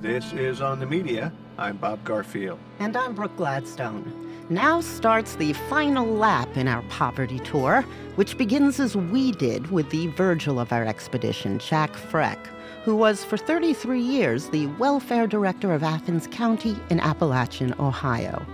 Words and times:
This 0.00 0.32
is 0.32 0.62
On 0.62 0.80
the 0.80 0.86
Media. 0.86 1.30
I'm 1.58 1.76
Bob 1.76 2.02
Garfield. 2.04 2.58
And 2.78 2.96
I'm 2.96 3.14
Brooke 3.14 3.36
Gladstone. 3.36 4.10
Now 4.48 4.80
starts 4.80 5.34
the 5.34 5.52
final 5.52 6.06
lap 6.06 6.56
in 6.56 6.68
our 6.68 6.80
poverty 6.88 7.38
tour, 7.40 7.82
which 8.14 8.38
begins 8.38 8.80
as 8.80 8.96
we 8.96 9.32
did 9.32 9.70
with 9.70 9.90
the 9.90 10.06
Virgil 10.06 10.58
of 10.58 10.72
our 10.72 10.86
expedition, 10.86 11.58
Jack 11.58 11.92
Frech, 11.92 12.38
who 12.82 12.96
was 12.96 13.26
for 13.26 13.36
33 13.36 14.00
years 14.00 14.48
the 14.48 14.68
welfare 14.78 15.26
director 15.26 15.70
of 15.74 15.82
Athens 15.82 16.26
County 16.28 16.74
in 16.88 16.98
Appalachian, 16.98 17.74
Ohio. 17.78 18.46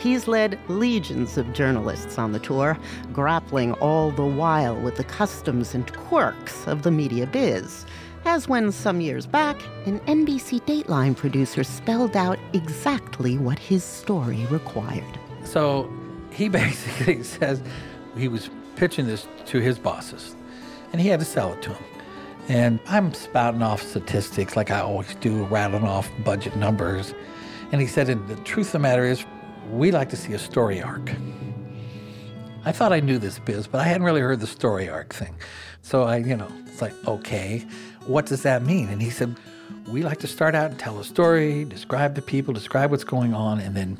He's 0.00 0.26
led 0.26 0.58
legions 0.68 1.36
of 1.36 1.52
journalists 1.52 2.16
on 2.16 2.32
the 2.32 2.38
tour, 2.38 2.78
grappling 3.12 3.74
all 3.74 4.10
the 4.10 4.24
while 4.24 4.80
with 4.80 4.96
the 4.96 5.04
customs 5.04 5.74
and 5.74 5.94
quirks 5.94 6.66
of 6.66 6.82
the 6.82 6.90
media 6.90 7.26
biz 7.26 7.84
as 8.24 8.48
when 8.48 8.72
some 8.72 9.00
years 9.00 9.26
back, 9.26 9.60
an 9.86 10.00
NBC 10.00 10.60
Dateline 10.62 11.16
producer 11.16 11.62
spelled 11.62 12.16
out 12.16 12.38
exactly 12.52 13.38
what 13.38 13.58
his 13.58 13.84
story 13.84 14.46
required. 14.50 15.18
So 15.44 15.90
he 16.30 16.48
basically 16.60 17.22
says 17.22 17.62
he 18.16 18.28
was 18.28 18.50
pitching 18.76 19.06
this 19.06 19.26
to 19.46 19.60
his 19.60 19.78
bosses, 19.78 20.34
and 20.92 21.00
he 21.00 21.08
had 21.08 21.20
to 21.20 21.26
sell 21.26 21.52
it 21.52 21.62
to 21.62 21.70
them. 21.70 21.84
And 22.48 22.80
I'm 22.88 23.14
spouting 23.14 23.62
off 23.62 23.82
statistics 23.82 24.56
like 24.56 24.70
I 24.70 24.80
always 24.80 25.14
do, 25.16 25.44
rattling 25.44 25.84
off 25.84 26.10
budget 26.24 26.56
numbers. 26.56 27.14
And 27.72 27.80
he 27.80 27.86
said, 27.86 28.08
and 28.10 28.26
the 28.28 28.36
truth 28.36 28.68
of 28.68 28.72
the 28.72 28.78
matter 28.80 29.04
is, 29.04 29.24
we 29.70 29.90
like 29.90 30.10
to 30.10 30.16
see 30.16 30.34
a 30.34 30.38
story 30.38 30.82
arc. 30.82 31.10
I 32.66 32.72
thought 32.72 32.92
I 32.92 33.00
knew 33.00 33.18
this 33.18 33.38
biz, 33.38 33.66
but 33.66 33.80
I 33.80 33.84
hadn't 33.84 34.04
really 34.04 34.20
heard 34.20 34.40
the 34.40 34.46
story 34.46 34.88
arc 34.88 35.14
thing. 35.14 35.34
So 35.82 36.02
I, 36.02 36.18
you 36.18 36.36
know, 36.36 36.48
it's 36.66 36.82
like, 36.82 36.94
okay 37.06 37.64
what 38.06 38.26
does 38.26 38.42
that 38.42 38.62
mean? 38.62 38.88
And 38.88 39.00
he 39.00 39.10
said, 39.10 39.36
we 39.88 40.02
like 40.02 40.18
to 40.20 40.26
start 40.26 40.54
out 40.54 40.70
and 40.70 40.78
tell 40.78 40.98
a 40.98 41.04
story, 41.04 41.64
describe 41.64 42.14
the 42.14 42.22
people, 42.22 42.54
describe 42.54 42.90
what's 42.90 43.04
going 43.04 43.34
on, 43.34 43.60
and 43.60 43.74
then 43.74 43.98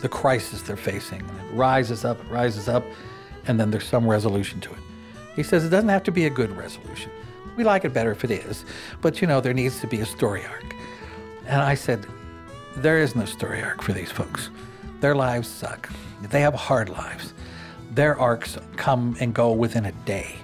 the 0.00 0.08
crisis 0.08 0.62
they're 0.62 0.76
facing. 0.76 1.20
And 1.20 1.40
it 1.40 1.54
rises 1.54 2.04
up, 2.04 2.20
it 2.20 2.30
rises 2.30 2.68
up, 2.68 2.84
and 3.46 3.58
then 3.58 3.70
there's 3.70 3.86
some 3.86 4.08
resolution 4.08 4.60
to 4.60 4.70
it. 4.70 4.78
He 5.34 5.42
says 5.42 5.64
it 5.64 5.70
doesn't 5.70 5.88
have 5.88 6.02
to 6.04 6.12
be 6.12 6.26
a 6.26 6.30
good 6.30 6.54
resolution. 6.56 7.10
We 7.56 7.64
like 7.64 7.84
it 7.84 7.92
better 7.92 8.12
if 8.12 8.24
it 8.24 8.30
is, 8.30 8.64
but 9.00 9.20
you 9.20 9.26
know, 9.26 9.40
there 9.40 9.54
needs 9.54 9.80
to 9.80 9.86
be 9.86 10.00
a 10.00 10.06
story 10.06 10.44
arc. 10.44 10.74
And 11.46 11.60
I 11.60 11.74
said, 11.74 12.06
there 12.76 12.98
is 12.98 13.14
no 13.14 13.24
story 13.24 13.62
arc 13.62 13.82
for 13.82 13.92
these 13.92 14.10
folks. 14.10 14.50
Their 15.00 15.14
lives 15.14 15.48
suck. 15.48 15.90
They 16.22 16.40
have 16.40 16.54
hard 16.54 16.88
lives. 16.88 17.34
Their 17.90 18.18
arcs 18.18 18.56
come 18.76 19.16
and 19.20 19.34
go 19.34 19.52
within 19.52 19.84
a 19.84 19.92
day. 19.92 20.36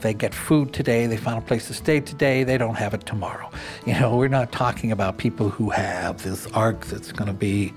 They 0.00 0.14
get 0.14 0.34
food 0.34 0.72
today, 0.72 1.06
they 1.06 1.16
find 1.16 1.38
a 1.38 1.40
place 1.40 1.66
to 1.66 1.74
stay 1.74 2.00
today, 2.00 2.44
they 2.44 2.56
don't 2.56 2.76
have 2.76 2.94
it 2.94 3.04
tomorrow. 3.04 3.50
You 3.84 3.94
know, 3.94 4.16
we're 4.16 4.28
not 4.28 4.52
talking 4.52 4.92
about 4.92 5.18
people 5.18 5.48
who 5.48 5.70
have 5.70 6.22
this 6.22 6.46
arc 6.52 6.86
that's 6.86 7.10
going 7.10 7.26
to 7.26 7.32
be, 7.34 7.72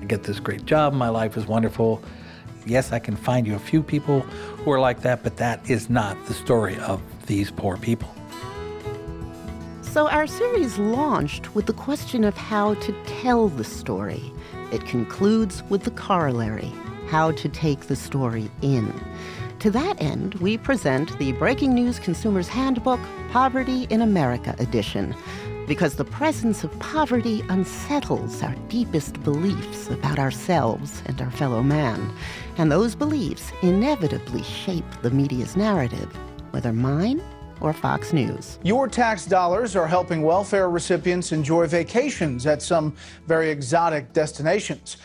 I 0.00 0.04
get 0.04 0.22
this 0.22 0.38
great 0.38 0.66
job, 0.66 0.92
my 0.92 1.08
life 1.08 1.36
is 1.36 1.46
wonderful. 1.46 2.02
Yes, 2.64 2.92
I 2.92 2.98
can 2.98 3.16
find 3.16 3.46
you 3.46 3.56
a 3.56 3.58
few 3.58 3.82
people 3.82 4.20
who 4.20 4.70
are 4.70 4.80
like 4.80 5.02
that, 5.02 5.22
but 5.22 5.36
that 5.38 5.68
is 5.68 5.90
not 5.90 6.16
the 6.26 6.34
story 6.34 6.78
of 6.78 7.02
these 7.26 7.50
poor 7.50 7.76
people. 7.76 8.14
So, 9.82 10.08
our 10.08 10.26
series 10.26 10.78
launched 10.78 11.54
with 11.54 11.66
the 11.66 11.72
question 11.72 12.24
of 12.24 12.36
how 12.36 12.74
to 12.74 12.92
tell 13.06 13.48
the 13.48 13.64
story. 13.64 14.32
It 14.72 14.84
concludes 14.86 15.62
with 15.64 15.84
the 15.84 15.92
corollary 15.92 16.72
how 17.08 17.32
to 17.32 17.48
take 17.48 17.82
the 17.82 17.94
story 17.94 18.50
in. 18.62 18.92
To 19.64 19.70
that 19.70 19.98
end, 19.98 20.34
we 20.34 20.58
present 20.58 21.18
the 21.18 21.32
Breaking 21.32 21.72
News 21.72 21.98
Consumer's 21.98 22.48
Handbook 22.48 23.00
Poverty 23.30 23.86
in 23.88 24.02
America 24.02 24.54
edition, 24.58 25.16
because 25.66 25.94
the 25.94 26.04
presence 26.04 26.64
of 26.64 26.78
poverty 26.80 27.42
unsettles 27.48 28.42
our 28.42 28.54
deepest 28.68 29.22
beliefs 29.22 29.88
about 29.88 30.18
ourselves 30.18 31.02
and 31.06 31.18
our 31.22 31.30
fellow 31.30 31.62
man. 31.62 32.14
And 32.58 32.70
those 32.70 32.94
beliefs 32.94 33.52
inevitably 33.62 34.42
shape 34.42 34.84
the 35.00 35.10
media's 35.10 35.56
narrative, 35.56 36.14
whether 36.50 36.74
mine 36.74 37.22
or 37.62 37.72
Fox 37.72 38.12
News. 38.12 38.58
Your 38.64 38.86
tax 38.86 39.24
dollars 39.24 39.74
are 39.74 39.86
helping 39.86 40.20
welfare 40.20 40.68
recipients 40.68 41.32
enjoy 41.32 41.68
vacations 41.68 42.44
at 42.44 42.60
some 42.60 42.94
very 43.26 43.48
exotic 43.48 44.12
destinations. 44.12 44.98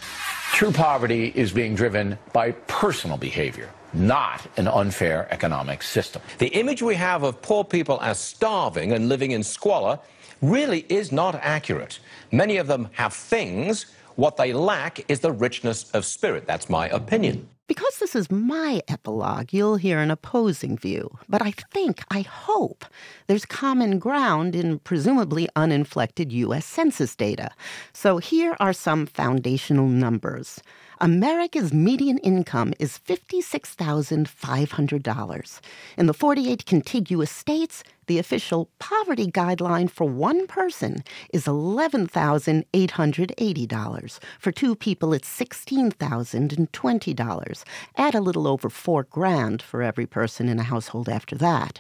True 0.52 0.74
poverty 0.74 1.31
is 1.34 1.53
being 1.53 1.76
driven 1.76 2.20
by 2.34 2.52
personal 2.52 3.16
behavior 3.16 3.70
not 3.94 4.46
an 4.58 4.68
unfair 4.68 5.28
economic 5.32 5.84
system. 5.84 6.22
The 6.38 6.48
image 6.48 6.82
we 6.82 6.96
have 6.96 7.24
of 7.24 7.42
poor 7.42 7.64
people 7.64 8.00
as 8.02 8.20
starving 8.20 8.92
and 8.94 9.10
living 9.10 9.32
in 9.32 9.44
squalor 9.44 10.00
really 10.42 10.86
is 10.90 11.12
not 11.12 11.36
accurate. 11.36 12.00
Many 12.32 12.58
of 12.58 12.68
them 12.68 12.90
have 12.94 13.14
things. 13.14 13.86
What 14.16 14.38
they 14.38 14.54
lack 14.54 15.10
is 15.10 15.20
the 15.20 15.32
richness 15.32 15.90
of 15.92 16.06
spirit. 16.06 16.46
That's 16.46 16.70
my 16.70 16.90
opinion. 16.90 17.48
Because 17.70 17.98
this 18.00 18.16
is 18.16 18.32
my 18.32 18.82
epilogue, 18.88 19.54
you'll 19.54 19.76
hear 19.76 20.00
an 20.00 20.10
opposing 20.10 20.76
view. 20.76 21.20
But 21.30 21.44
I 21.44 21.52
think, 21.52 22.04
I 22.10 22.22
hope, 22.22 22.84
there's 23.28 23.46
common 23.46 24.00
ground 24.00 24.56
in 24.56 24.80
presumably 24.80 25.48
uninflected 25.56 26.32
U.S. 26.32 26.66
Census 26.66 27.16
data. 27.16 27.52
So 27.94 28.18
here 28.18 28.58
are 28.60 28.74
some 28.74 29.06
foundational 29.06 29.86
numbers. 29.86 30.64
America's 31.02 31.74
median 31.74 32.18
income 32.18 32.74
is 32.78 33.00
$56,500. 33.08 35.60
In 35.98 36.08
the 36.08 36.14
48 36.14 36.66
contiguous 36.66 37.32
states, 37.32 37.86
the 38.08 38.20
official 38.20 38.70
poverty 38.80 39.28
guideline 39.28 39.90
for 39.90 40.06
one 40.06 40.46
person 40.46 41.06
is 41.32 41.46
$11,880. 41.46 44.20
For 44.40 44.52
two 44.52 44.76
people, 44.76 45.14
it's 45.14 45.40
$16,020. 45.40 47.64
Add 47.96 48.16
a 48.16 48.22
little 48.22 48.46
over 48.46 48.70
four 48.70 49.04
grand 49.04 49.62
for 49.62 49.82
every 49.82 50.06
person 50.06 50.50
in 50.50 50.59
a 50.59 50.64
household 50.64 51.08
after 51.08 51.38
that. 51.38 51.80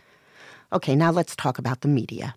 Okay, 0.74 0.96
now 0.96 1.12
let's 1.12 1.36
talk 1.36 1.60
about 1.60 1.82
the 1.82 1.88
media. 1.88 2.34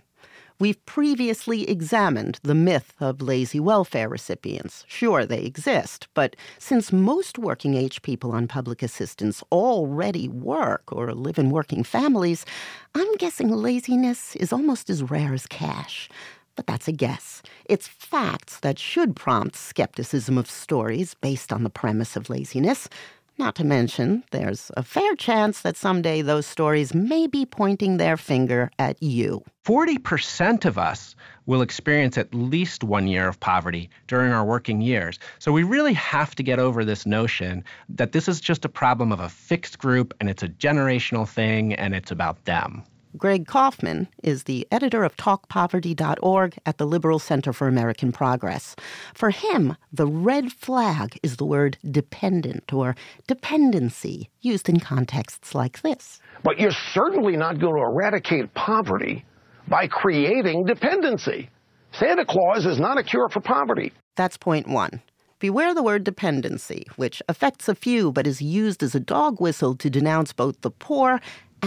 We've 0.61 0.85
previously 0.87 1.69
examined 1.69 2.39
the 2.45 2.55
myth 2.55 2.95
of 3.01 3.21
lazy 3.21 3.59
welfare 3.59 4.09
recipients. 4.09 4.85
Sure, 4.87 5.27
they 5.27 5.43
exist, 5.43 6.07
but 6.15 6.37
since 6.61 6.93
most 6.93 7.39
working 7.39 7.75
age 7.75 8.03
people 8.03 8.31
on 8.31 8.47
public 8.47 8.81
assistance 8.81 9.43
already 9.51 10.29
work 10.29 10.93
or 10.93 11.13
live 11.13 11.41
in 11.41 11.51
working 11.51 11.83
families, 11.83 12.47
I'm 12.95 13.17
guessing 13.17 13.49
laziness 13.49 14.37
is 14.37 14.53
almost 14.53 14.89
as 14.91 15.03
rare 15.03 15.35
as 15.35 15.47
cash. 15.49 16.09
But 16.55 16.69
that's 16.69 16.87
a 16.87 16.93
guess. 16.93 17.43
It's 17.65 17.89
facts 17.89 18.61
that 18.61 18.79
should 18.79 19.17
prompt 19.17 19.57
skepticism 19.57 20.39
of 20.39 20.49
stories 20.49 21.15
based 21.15 21.53
on 21.53 21.65
the 21.65 21.71
premise 21.71 22.15
of 22.15 22.31
laziness. 22.31 22.89
Not 23.37 23.57
to 23.57 23.65
mention, 23.65 24.23
there's 24.31 24.71
a 24.77 24.85
fair 24.85 25.17
chance 25.17 25.61
that 25.63 25.77
someday 25.77 26.23
those 26.23 26.47
stories 26.47 26.95
may 26.95 27.27
be 27.27 27.45
pointing 27.45 27.97
their 27.97 28.17
finger 28.17 28.71
at 28.79 29.03
you. 29.03 29.43
40% 29.67 30.65
of 30.65 30.79
us 30.79 31.17
will 31.47 31.61
experience 31.61 32.17
at 32.17 32.33
least 32.33 32.85
one 32.85 33.09
year 33.09 33.27
of 33.27 33.41
poverty 33.41 33.91
during 34.07 34.33
our 34.33 34.45
working 34.45 34.81
years. 34.81 35.19
So 35.41 35.51
we 35.51 35.65
really 35.65 35.95
have 35.95 36.37
to 36.37 36.45
get 36.45 36.61
over 36.61 36.85
this 36.85 37.07
notion 37.07 37.65
that 37.89 38.13
this 38.13 38.29
is 38.29 38.41
just 38.41 38.65
a 38.65 38.69
problem 38.69 39.11
of 39.11 39.19
a 39.19 39.29
fixed 39.29 39.79
group 39.79 40.15
and 40.21 40.31
it's 40.31 40.45
a 40.45 40.49
generational 40.49 41.29
thing 41.29 41.75
and 41.75 41.93
it's 41.93 42.13
about 42.13 42.45
them. 42.45 42.85
Greg 43.17 43.47
Kaufmann 43.47 44.09
is 44.25 44.43
the 44.43 44.67
editor 44.73 45.05
of 45.05 45.17
TalkPoverty.org 45.17 46.57
at 46.67 46.79
the 46.79 46.87
Liberal 46.87 47.21
Center 47.21 47.53
for 47.53 47.69
American 47.69 48.11
Progress. 48.11 48.75
For 49.15 49.31
him, 49.31 49.77
the 49.93 50.07
red 50.07 50.51
flag 50.53 51.19
is 51.23 51.37
the 51.37 51.45
word 51.45 51.79
dependent 51.89 52.73
or 52.73 52.97
dependency, 53.29 54.31
used 54.41 54.69
in 54.69 54.81
contexts 54.81 55.55
like 55.55 55.83
this. 55.83 56.21
But 56.43 56.59
you're 56.59 56.73
certainly 56.73 57.37
not 57.37 57.61
going 57.61 57.77
to 57.77 57.83
eradicate 57.83 58.53
poverty 58.55 59.25
by 59.69 59.87
creating 59.87 60.65
dependency. 60.65 61.51
Santa 61.93 62.25
Claus 62.25 62.67
is 62.67 62.81
not 62.81 62.99
a 62.99 63.05
cure 63.05 63.29
for 63.29 63.41
poverty. 63.41 63.93
That's 64.17 64.37
point 64.37 64.67
one. 64.67 65.01
Beware 65.39 65.75
the 65.75 65.83
word 65.83 66.05
dependency, 66.05 66.87
which 66.97 67.23
affects 67.29 67.69
a 67.69 67.75
few 67.75 68.11
but 68.11 68.27
is 68.27 68.43
used 68.43 68.83
as 68.83 68.95
a 68.95 69.01
dog 69.01 69.41
whistle 69.41 69.77
to 69.77 69.91
denounce 69.91 70.33
both 70.33 70.61
the 70.63 70.71
poor 70.71 71.21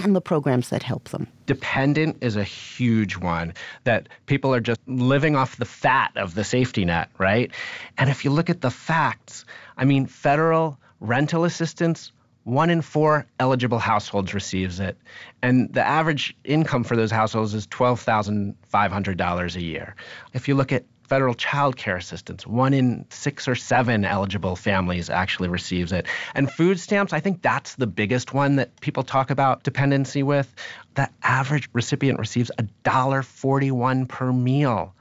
and 0.04 0.16
the 0.16 0.22
programs 0.22 0.70
that 0.70 0.84
help 0.84 1.10
them. 1.10 1.28
Dependent 1.46 2.18
is 2.22 2.36
a 2.36 2.44
huge 2.44 3.18
one 3.18 3.54
that 3.84 4.10
people 4.26 4.54
are 4.54 4.60
just 4.60 4.80
living 4.88 5.36
off 5.36 5.58
the 5.58 5.66
fat 5.66 6.12
of 6.16 6.36
the 6.36 6.44
safety 6.44 6.86
net, 6.86 7.10
right? 7.18 7.52
And 7.98 8.10
if 8.10 8.26
you 8.26 8.32
look 8.32 8.50
at 8.50 8.62
the 8.62 8.72
facts, 8.72 9.46
I 9.78 9.86
mean, 9.86 10.06
federal 10.06 10.80
rental 11.00 11.44
assistance 11.44 12.12
one 12.48 12.70
in 12.70 12.82
four 12.82 13.26
eligible 13.42 13.78
households 13.78 14.34
receives 14.34 14.80
it. 14.80 14.98
And 15.42 15.74
the 15.74 15.86
average 15.86 16.34
income 16.46 16.86
for 16.86 16.96
those 16.96 17.12
households 17.12 17.54
is 17.54 17.68
$12,500 17.68 19.56
a 19.56 19.62
year. 19.62 19.96
If 20.34 20.48
you 20.48 20.56
look 20.56 20.72
at 20.72 20.86
federal 21.08 21.34
child 21.34 21.78
care 21.78 21.98
assistance. 21.98 22.46
One 22.46 22.74
in 22.74 23.06
six 23.10 23.48
or 23.48 23.56
seven 23.56 24.06
eligible 24.06 24.56
families 24.56 25.10
actually 25.10 25.50
receives 25.50 25.92
it. 25.92 26.06
And 26.36 26.52
food 26.52 26.80
stamps, 26.80 27.14
I 27.14 27.20
think 27.20 27.42
that's 27.42 27.76
the 27.76 27.88
biggest 27.88 28.34
one 28.34 28.58
that 28.58 28.80
people 28.82 29.04
talk 29.04 29.30
about 29.30 29.64
dependency 29.64 30.24
with. 30.24 30.54
The 30.96 31.10
average 31.24 31.70
recipient 31.74 32.20
receives 32.20 32.52
$1.41 32.60 34.08
per 34.08 34.34
meal. 34.34 34.94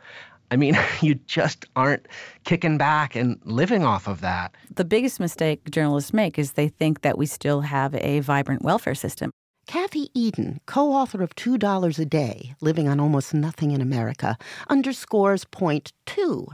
I 0.50 0.56
mean, 0.56 0.78
you 1.00 1.16
just 1.26 1.66
aren't 1.74 2.06
kicking 2.44 2.78
back 2.78 3.16
and 3.16 3.38
living 3.44 3.84
off 3.84 4.06
of 4.06 4.20
that. 4.20 4.54
The 4.74 4.84
biggest 4.84 5.20
mistake 5.20 5.70
journalists 5.70 6.12
make 6.12 6.38
is 6.38 6.52
they 6.52 6.68
think 6.68 7.02
that 7.02 7.18
we 7.18 7.26
still 7.26 7.62
have 7.62 7.94
a 7.96 8.20
vibrant 8.20 8.62
welfare 8.62 8.94
system. 8.94 9.30
Kathy 9.66 10.10
Edin, 10.16 10.60
co 10.66 10.92
author 10.92 11.22
of 11.22 11.34
$2 11.34 11.98
a 11.98 12.04
Day 12.04 12.54
Living 12.60 12.88
on 12.88 13.00
Almost 13.00 13.34
Nothing 13.34 13.72
in 13.72 13.80
America, 13.80 14.38
underscores 14.68 15.44
point 15.44 15.92
two 16.06 16.46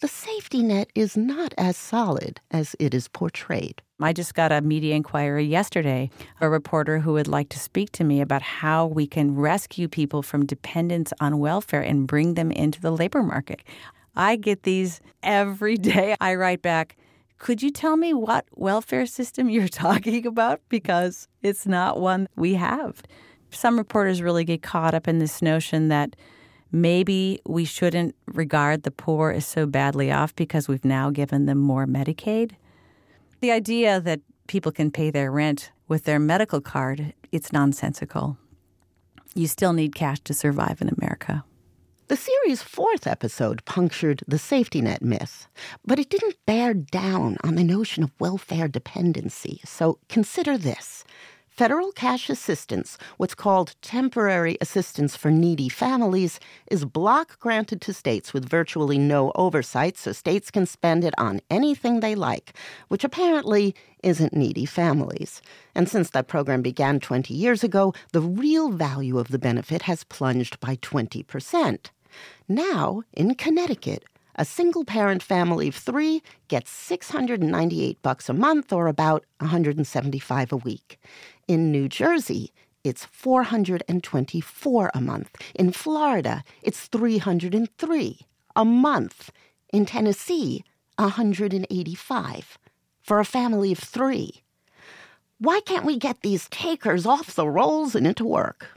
the 0.00 0.08
safety 0.08 0.64
net 0.64 0.90
is 0.96 1.16
not 1.16 1.54
as 1.56 1.76
solid 1.76 2.40
as 2.50 2.74
it 2.80 2.92
is 2.92 3.06
portrayed. 3.06 3.80
I 4.00 4.12
just 4.12 4.34
got 4.34 4.50
a 4.50 4.60
media 4.60 4.96
inquiry 4.96 5.44
yesterday, 5.44 6.10
a 6.40 6.48
reporter 6.48 6.98
who 6.98 7.12
would 7.12 7.28
like 7.28 7.48
to 7.50 7.58
speak 7.60 7.92
to 7.92 8.04
me 8.04 8.20
about 8.20 8.42
how 8.42 8.84
we 8.86 9.06
can 9.06 9.36
rescue 9.36 9.86
people 9.86 10.22
from 10.22 10.44
dependence 10.44 11.12
on 11.20 11.38
welfare 11.38 11.82
and 11.82 12.08
bring 12.08 12.34
them 12.34 12.50
into 12.50 12.80
the 12.80 12.90
labor 12.90 13.22
market. 13.22 13.60
I 14.16 14.34
get 14.34 14.64
these 14.64 15.00
every 15.22 15.76
day. 15.76 16.16
I 16.20 16.34
write 16.34 16.62
back, 16.62 16.96
could 17.42 17.60
you 17.60 17.72
tell 17.72 17.96
me 17.96 18.14
what 18.14 18.46
welfare 18.54 19.04
system 19.04 19.50
you're 19.50 19.66
talking 19.68 20.26
about? 20.26 20.60
Because 20.68 21.28
it's 21.42 21.66
not 21.66 22.00
one 22.00 22.28
we 22.36 22.54
have. 22.54 23.02
Some 23.50 23.76
reporters 23.76 24.22
really 24.22 24.44
get 24.44 24.62
caught 24.62 24.94
up 24.94 25.08
in 25.08 25.18
this 25.18 25.42
notion 25.42 25.88
that 25.88 26.14
maybe 26.70 27.40
we 27.44 27.64
shouldn't 27.64 28.14
regard 28.26 28.84
the 28.84 28.92
poor 28.92 29.30
as 29.30 29.44
so 29.44 29.66
badly 29.66 30.10
off 30.10 30.34
because 30.36 30.68
we've 30.68 30.84
now 30.84 31.10
given 31.10 31.46
them 31.46 31.58
more 31.58 31.84
Medicaid. 31.84 32.52
The 33.40 33.50
idea 33.50 34.00
that 34.00 34.20
people 34.46 34.70
can 34.70 34.92
pay 34.92 35.10
their 35.10 35.30
rent 35.32 35.72
with 35.88 36.04
their 36.04 36.20
medical 36.20 36.60
card, 36.60 37.12
it's 37.32 37.52
nonsensical. 37.52 38.38
You 39.34 39.48
still 39.48 39.72
need 39.72 39.96
cash 39.96 40.20
to 40.20 40.32
survive 40.32 40.80
in 40.80 40.88
America. 40.96 41.44
The 42.12 42.16
series' 42.18 42.62
fourth 42.62 43.06
episode 43.06 43.64
punctured 43.64 44.22
the 44.28 44.36
safety 44.36 44.82
net 44.82 45.00
myth, 45.00 45.48
but 45.82 45.98
it 45.98 46.10
didn't 46.10 46.44
bear 46.44 46.74
down 46.74 47.38
on 47.42 47.54
the 47.54 47.64
notion 47.64 48.02
of 48.02 48.12
welfare 48.20 48.68
dependency. 48.68 49.62
So 49.64 49.98
consider 50.10 50.58
this. 50.58 51.04
Federal 51.48 51.90
cash 51.92 52.28
assistance, 52.28 52.98
what's 53.16 53.34
called 53.34 53.76
temporary 53.80 54.58
assistance 54.60 55.16
for 55.16 55.30
needy 55.30 55.70
families, 55.70 56.38
is 56.70 56.84
block 56.84 57.38
granted 57.38 57.80
to 57.80 57.94
states 57.94 58.34
with 58.34 58.46
virtually 58.46 58.98
no 58.98 59.32
oversight 59.34 59.96
so 59.96 60.12
states 60.12 60.50
can 60.50 60.66
spend 60.66 61.04
it 61.04 61.14
on 61.16 61.40
anything 61.48 62.00
they 62.00 62.14
like, 62.14 62.52
which 62.88 63.04
apparently 63.04 63.74
isn't 64.02 64.36
needy 64.36 64.66
families. 64.66 65.40
And 65.74 65.88
since 65.88 66.10
that 66.10 66.28
program 66.28 66.60
began 66.60 67.00
20 67.00 67.32
years 67.32 67.64
ago, 67.64 67.94
the 68.12 68.20
real 68.20 68.68
value 68.68 69.18
of 69.18 69.28
the 69.28 69.38
benefit 69.38 69.82
has 69.82 70.04
plunged 70.04 70.60
by 70.60 70.76
20%. 70.76 71.88
Now, 72.48 73.02
in 73.12 73.34
Connecticut, 73.34 74.04
a 74.34 74.44
single 74.44 74.84
parent 74.84 75.22
family 75.22 75.68
of 75.68 75.74
three 75.74 76.22
gets 76.48 76.70
698 76.70 78.00
bucks 78.02 78.28
a 78.28 78.32
month 78.32 78.72
or 78.72 78.86
about 78.86 79.24
175 79.40 80.52
a 80.52 80.56
week. 80.56 80.98
In 81.46 81.70
New 81.70 81.88
Jersey, 81.88 82.52
it's 82.82 83.04
424 83.04 84.90
a 84.94 85.00
month. 85.00 85.36
In 85.54 85.70
Florida, 85.70 86.42
it's 86.62 86.86
303 86.86 88.18
a 88.56 88.64
month. 88.64 89.30
In 89.72 89.86
Tennessee, 89.86 90.64
185 90.98 92.58
for 93.02 93.20
a 93.20 93.24
family 93.24 93.72
of 93.72 93.78
three. 93.78 94.42
Why 95.38 95.60
can't 95.60 95.84
we 95.84 95.98
get 95.98 96.22
these 96.22 96.48
takers 96.48 97.04
off 97.04 97.34
the 97.34 97.48
rolls 97.48 97.94
and 97.94 98.06
into 98.06 98.24
work? 98.24 98.68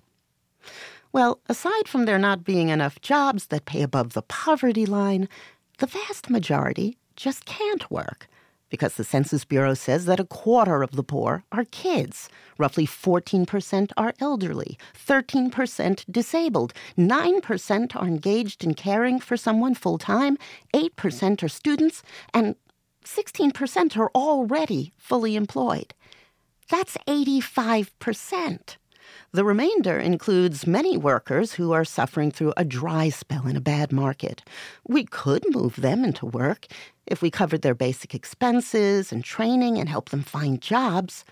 Well, 1.16 1.40
aside 1.48 1.88
from 1.88 2.04
there 2.04 2.20
not 2.20 2.44
being 2.44 2.68
enough 2.68 3.00
jobs 3.00 3.46
that 3.46 3.64
pay 3.64 3.82
above 3.82 4.12
the 4.12 4.22
poverty 4.24 4.86
line, 4.86 5.30
the 5.78 5.88
vast 5.88 6.30
majority 6.30 6.98
just 7.16 7.46
can't 7.46 7.90
work 7.90 8.28
because 8.70 8.96
the 8.96 9.06
Census 9.06 9.46
Bureau 9.46 9.76
says 9.76 10.04
that 10.08 10.20
a 10.20 10.26
quarter 10.26 10.84
of 10.84 10.92
the 10.92 11.04
poor 11.04 11.46
are 11.54 11.64
kids. 11.72 12.28
Roughly 12.58 12.86
14% 12.86 13.94
are 13.96 14.14
elderly, 14.20 14.78
13% 14.94 16.04
disabled, 16.12 16.74
9% 16.98 17.96
are 17.96 18.08
engaged 18.08 18.66
in 18.66 18.74
caring 18.74 19.22
for 19.22 19.38
someone 19.38 19.74
full 19.74 19.98
time, 19.98 20.38
8% 20.74 21.44
are 21.44 21.48
students, 21.48 22.04
and 22.34 22.58
16% 23.06 23.98
are 23.98 24.12
already 24.14 24.92
fully 24.98 25.38
employed. 25.38 25.94
That's 26.70 26.98
85%. 27.08 28.76
The 29.32 29.44
remainder 29.44 30.00
includes 30.00 30.66
many 30.66 30.98
workers 30.98 31.54
who 31.54 31.74
are 31.74 31.84
suffering 31.84 32.32
through 32.32 32.54
a 32.56 32.64
dry 32.64 33.10
spell 33.10 33.48
in 33.48 33.58
a 33.58 33.62
bad 33.62 33.92
market. 33.92 34.42
We 34.88 35.04
could 35.04 35.44
move 35.54 35.76
them 35.76 36.06
into 36.06 36.26
work 36.26 36.68
if 37.06 37.22
we 37.22 37.30
covered 37.30 37.62
their 37.62 37.76
basic 37.76 38.16
expenses 38.16 39.12
and 39.12 39.24
training 39.24 39.78
and 39.78 39.90
help 39.90 40.10
them 40.10 40.24
find 40.24 40.62
jobs, 40.62 41.26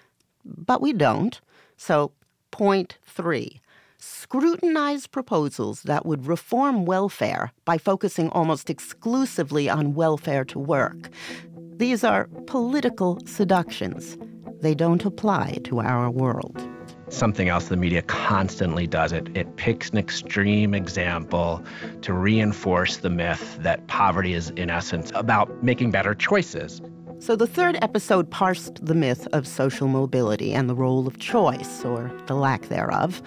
but 0.43 0.81
we 0.81 0.91
don't. 0.91 1.39
So, 1.77 2.11
point 2.51 2.97
three 3.05 3.61
scrutinize 3.97 5.07
proposals 5.07 5.83
that 5.83 6.05
would 6.05 6.27
reform 6.27 6.85
welfare 6.85 7.53
by 7.63 7.77
focusing 7.77 8.27
almost 8.31 8.69
exclusively 8.69 9.69
on 9.69 9.93
welfare 9.93 10.43
to 10.43 10.59
work. 10.59 11.09
These 11.77 12.03
are 12.03 12.27
political 12.45 13.19
seductions. 13.25 14.17
They 14.59 14.75
don't 14.75 15.05
apply 15.05 15.59
to 15.63 15.79
our 15.79 16.11
world 16.11 16.67
something 17.09 17.49
else 17.49 17.67
the 17.67 17.77
media 17.77 18.01
constantly 18.03 18.87
does. 18.87 19.11
It, 19.11 19.35
it 19.35 19.55
picks 19.55 19.89
an 19.89 19.97
extreme 19.97 20.73
example 20.73 21.63
to 22.01 22.13
reinforce 22.13 22.97
the 22.97 23.09
myth 23.09 23.57
that 23.61 23.85
poverty 23.87 24.33
is, 24.33 24.49
in 24.51 24.69
essence, 24.69 25.11
about 25.15 25.63
making 25.63 25.91
better 25.91 26.15
choices. 26.15 26.81
So, 27.19 27.37
the 27.37 27.47
third 27.47 27.77
episode 27.81 28.29
parsed 28.29 28.85
the 28.85 28.93
myth 28.93 29.27
of 29.31 29.47
social 29.47 29.87
mobility 29.87 30.53
and 30.53 30.69
the 30.69 30.75
role 30.75 31.07
of 31.07 31.19
choice, 31.19 31.85
or 31.85 32.11
the 32.25 32.35
lack 32.35 32.63
thereof. 32.63 33.21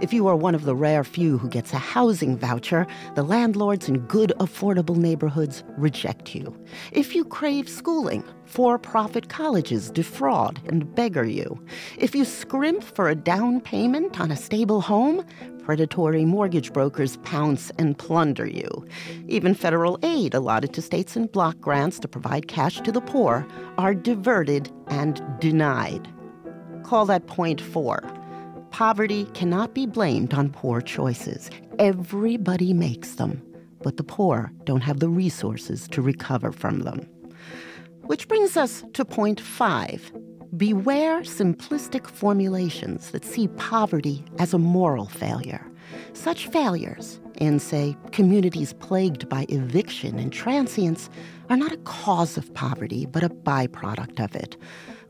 If 0.00 0.12
you 0.12 0.26
are 0.26 0.36
one 0.36 0.54
of 0.54 0.64
the 0.64 0.74
rare 0.74 1.04
few 1.04 1.38
who 1.38 1.48
gets 1.48 1.72
a 1.72 1.78
housing 1.78 2.36
voucher, 2.36 2.86
the 3.14 3.22
landlords 3.22 3.88
in 3.88 3.98
good, 4.00 4.32
affordable 4.40 4.96
neighborhoods 4.96 5.62
reject 5.78 6.34
you. 6.34 6.54
If 6.90 7.14
you 7.14 7.24
crave 7.24 7.68
schooling, 7.68 8.24
for 8.44 8.78
profit 8.78 9.28
colleges 9.28 9.90
defraud 9.90 10.60
and 10.66 10.94
beggar 10.94 11.24
you. 11.24 11.64
If 11.96 12.14
you 12.14 12.24
scrimp 12.24 12.82
for 12.82 13.08
a 13.08 13.14
down 13.14 13.60
payment 13.60 14.20
on 14.20 14.30
a 14.30 14.36
stable 14.36 14.80
home, 14.80 15.24
predatory 15.62 16.24
mortgage 16.24 16.72
brokers 16.72 17.16
pounce 17.18 17.70
and 17.78 17.96
plunder 17.96 18.46
you. 18.46 18.86
Even 19.28 19.54
federal 19.54 19.98
aid 20.02 20.34
allotted 20.34 20.74
to 20.74 20.82
states 20.82 21.16
and 21.16 21.30
block 21.30 21.58
grants 21.60 21.98
to 22.00 22.08
provide 22.08 22.48
cash 22.48 22.80
to 22.80 22.92
the 22.92 23.00
poor 23.00 23.46
are 23.78 23.94
diverted 23.94 24.70
and 24.88 25.22
denied. 25.40 26.12
Call 26.82 27.06
that 27.06 27.26
point 27.26 27.60
four 27.60 28.02
Poverty 28.74 29.26
cannot 29.34 29.72
be 29.72 29.86
blamed 29.86 30.34
on 30.34 30.50
poor 30.50 30.80
choices. 30.80 31.48
Everybody 31.78 32.72
makes 32.72 33.12
them, 33.12 33.40
but 33.84 33.98
the 33.98 34.02
poor 34.02 34.50
don't 34.64 34.80
have 34.80 34.98
the 34.98 35.08
resources 35.08 35.86
to 35.92 36.02
recover 36.02 36.50
from 36.50 36.80
them. 36.80 37.08
Which 38.00 38.26
brings 38.26 38.56
us 38.56 38.82
to 38.94 39.04
point 39.04 39.40
five 39.40 40.12
beware 40.56 41.20
simplistic 41.20 42.08
formulations 42.08 43.12
that 43.12 43.24
see 43.24 43.46
poverty 43.46 44.24
as 44.40 44.52
a 44.52 44.58
moral 44.58 45.06
failure. 45.06 45.64
Such 46.12 46.48
failures, 46.48 47.20
in, 47.36 47.60
say, 47.60 47.96
communities 48.10 48.72
plagued 48.72 49.28
by 49.28 49.46
eviction 49.50 50.18
and 50.18 50.32
transience, 50.32 51.08
are 51.48 51.56
not 51.56 51.70
a 51.70 51.84
cause 51.84 52.36
of 52.36 52.52
poverty, 52.54 53.06
but 53.06 53.22
a 53.22 53.28
byproduct 53.28 54.18
of 54.18 54.34
it. 54.34 54.56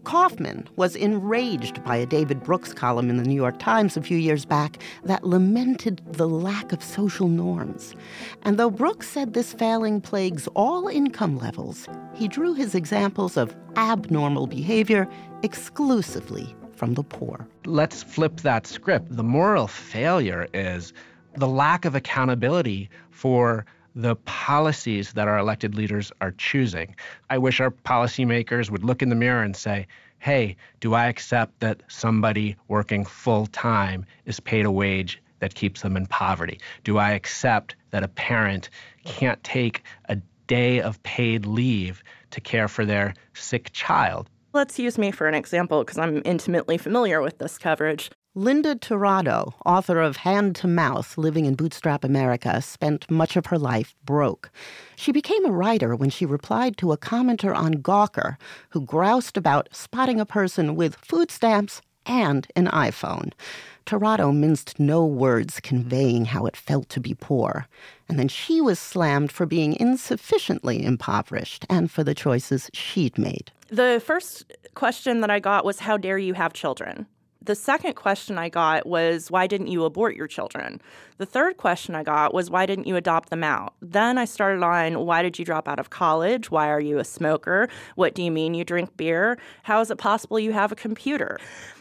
Kaufmann 0.04 0.68
was 0.76 0.94
enraged 0.94 1.82
by 1.82 1.96
a 1.96 2.06
David 2.06 2.42
Brooks 2.42 2.73
column 2.73 3.11
in 3.11 3.16
the 3.16 3.25
New 3.25 3.34
York 3.34 3.58
Times 3.58 3.96
a 3.96 4.02
few 4.02 4.18
years 4.18 4.44
back 4.44 4.82
that 5.04 5.25
lamented 5.25 6.02
the 6.12 6.28
lack 6.28 6.73
of 6.73 6.82
social 6.82 7.28
norms. 7.28 7.94
And 8.42 8.58
though 8.58 8.70
Brooks 8.70 9.08
said 9.08 9.32
this 9.32 9.52
failing 9.52 10.00
plagues 10.00 10.46
all 10.54 10.88
income 10.88 11.38
levels, 11.38 11.88
he 12.14 12.28
drew 12.28 12.54
his 12.54 12.75
examples 12.75 13.37
of 13.37 13.56
abnormal 13.76 14.46
behavior 14.46 15.08
exclusively 15.42 16.54
from 16.76 16.94
the 16.94 17.02
poor. 17.02 17.49
Let's 17.64 18.02
flip 18.02 18.37
that 18.42 18.66
script. 18.66 19.16
The 19.16 19.23
moral 19.23 19.66
failure 19.66 20.46
is 20.52 20.92
the 21.37 21.49
lack 21.49 21.84
of 21.84 21.94
accountability 21.94 22.90
for 23.11 23.64
the 23.94 24.16
policies 24.16 25.12
that 25.12 25.28
our 25.28 25.38
elected 25.38 25.74
leaders 25.74 26.10
are 26.20 26.32
choosing. 26.32 26.94
I 27.30 27.38
wish 27.38 27.60
our 27.60 27.70
policymakers 27.70 28.70
would 28.70 28.84
look 28.84 29.02
in 29.02 29.08
the 29.08 29.14
mirror 29.14 29.42
and 29.42 29.56
say, 29.56 29.86
hey, 30.18 30.56
do 30.80 30.94
I 30.94 31.06
accept 31.06 31.60
that 31.60 31.82
somebody 31.88 32.56
working 32.68 33.04
full 33.04 33.46
time 33.46 34.06
is 34.24 34.40
paid 34.40 34.64
a 34.64 34.70
wage 34.70 35.22
that 35.40 35.54
keeps 35.54 35.82
them 35.82 35.96
in 35.96 36.06
poverty? 36.06 36.58
Do 36.82 36.98
I 36.98 37.10
accept 37.10 37.76
that 37.90 38.02
a 38.02 38.08
parent 38.08 38.70
can't 39.04 39.42
take 39.44 39.82
a 40.08 40.16
day 40.46 40.80
of 40.80 41.02
paid 41.02 41.46
leave 41.46 42.02
to 42.30 42.40
care 42.40 42.68
for 42.68 42.84
their 42.84 43.14
sick 43.34 43.70
child? 43.72 44.30
Let's 44.52 44.78
use 44.78 44.98
me 44.98 45.10
for 45.10 45.26
an 45.26 45.34
example 45.34 45.82
because 45.82 45.98
I'm 45.98 46.22
intimately 46.24 46.78
familiar 46.78 47.20
with 47.20 47.38
this 47.38 47.58
coverage. 47.58 48.10
Linda 48.37 48.75
Tirado, 48.75 49.55
author 49.64 50.00
of 50.00 50.17
Hand 50.17 50.57
to 50.57 50.67
Mouth 50.67 51.17
Living 51.17 51.45
in 51.45 51.55
Bootstrap 51.55 52.03
America, 52.03 52.61
spent 52.61 53.09
much 53.09 53.37
of 53.37 53.47
her 53.47 53.59
life 53.59 53.95
broke. 54.05 54.50
She 54.97 55.12
became 55.12 55.45
a 55.45 55.53
writer 55.53 55.95
when 55.95 56.11
she 56.11 56.26
replied 56.26 56.76
to 56.79 56.91
a 56.91 56.99
commenter 56.99 57.55
on 57.55 57.75
Gawker 57.75 58.37
who 58.71 58.81
groused 58.81 59.37
about 59.37 59.69
spotting 59.71 60.19
a 60.19 60.26
person 60.26 60.75
with 60.75 60.97
food 60.97 61.31
stamps 61.31 61.81
and 62.07 62.49
an 62.57 62.67
iPhone. 62.67 63.31
Tirado 63.87 64.35
minced 64.35 64.81
no 64.81 65.07
words 65.07 65.61
conveying 65.61 66.25
how 66.25 66.45
it 66.47 66.57
felt 66.57 66.88
to 66.88 66.99
be 66.99 67.14
poor. 67.14 67.69
And 68.09 68.19
then 68.19 68.26
she 68.26 68.61
was 68.61 68.81
slammed 68.81 69.31
for 69.31 69.47
being 69.47 69.76
insufficiently 69.79 70.85
impoverished 70.85 71.67
and 71.71 71.88
for 71.88 72.03
the 72.03 72.17
choices 72.17 72.69
she'd 72.73 73.17
made. 73.17 73.53
The 73.69 74.03
first 74.05 74.53
question 74.75 75.21
that 75.21 75.31
I 75.31 75.38
got 75.38 75.64
was, 75.64 75.79
How 75.79 75.97
dare 75.97 76.19
you 76.19 76.35
have 76.35 76.53
children? 76.53 77.07
The 77.44 77.54
second 77.54 77.94
question 77.94 78.38
I 78.38 78.48
got 78.48 78.86
was, 78.86 79.30
Why 79.30 79.46
didn't 79.46 79.66
you 79.66 79.84
abort 79.84 80.16
your 80.16 80.26
children? 80.26 80.80
The 81.16 81.26
third 81.26 81.59
question 81.59 81.94
I 81.94 82.02
got 82.02 82.35
was, 82.35 82.50
Why 82.50 82.66
didn't 82.66 82.88
you 82.88 82.97
adopt 82.97 83.30
them 83.30 83.44
out? 83.44 83.75
Then 83.80 84.18
I 84.18 84.25
started 84.25 84.64
on, 84.64 85.06
Why 85.06 85.23
did 85.23 85.38
you 85.38 85.44
drop 85.44 85.68
out 85.68 85.78
of 85.78 85.90
college? 85.90 86.50
Why 86.50 86.68
are 86.68 86.80
you 86.80 86.99
a 86.99 87.04
smoker? 87.04 87.68
What 87.94 88.14
do 88.14 88.23
you 88.23 88.33
mean 88.33 88.54
you 88.54 88.64
drink 88.64 88.97
beer? 88.97 89.38
How 89.62 89.80
is 89.80 89.90
it 89.92 89.99
possible 89.99 90.40
you 90.40 90.52
have 90.52 90.73
a 90.73 90.76
computer? 90.76 91.38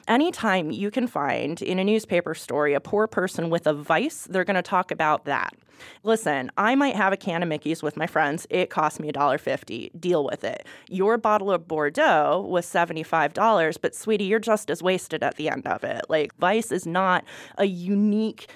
Anytime 0.07 0.69
you 0.69 0.91
can 0.91 1.07
find 1.07 1.61
in 1.61 1.79
a 1.79 1.83
newspaper 1.83 2.35
story 2.35 2.73
a 2.73 2.79
poor 2.79 3.07
person 3.07 3.49
with 3.49 3.65
a 3.65 3.73
vice, 3.73 4.27
they're 4.29 4.43
going 4.43 4.55
to 4.55 4.61
talk 4.61 4.91
about 4.91 5.25
that. 5.25 5.55
Listen, 6.03 6.51
I 6.57 6.75
might 6.75 6.95
have 6.95 7.13
a 7.13 7.17
can 7.17 7.43
of 7.43 7.49
Mickey's 7.49 7.81
with 7.81 7.97
my 7.97 8.07
friends. 8.07 8.45
It 8.49 8.69
cost 8.69 8.99
me 8.99 9.11
$1.50. 9.11 9.99
Deal 9.99 10.23
with 10.23 10.43
it. 10.43 10.65
Your 10.89 11.17
bottle 11.17 11.51
of 11.51 11.67
Bordeaux 11.67 12.45
was 12.47 12.65
$75, 12.65 13.77
but 13.81 13.95
sweetie, 13.95 14.25
you're 14.25 14.39
just 14.39 14.69
as 14.69 14.83
wasted 14.83 15.23
at 15.23 15.35
the 15.35 15.49
end 15.49 15.65
of 15.67 15.83
it. 15.83 16.05
Like, 16.09 16.35
vice 16.37 16.71
is 16.71 16.85
not 16.85 17.23
a 17.57 17.65
unique 17.65 18.49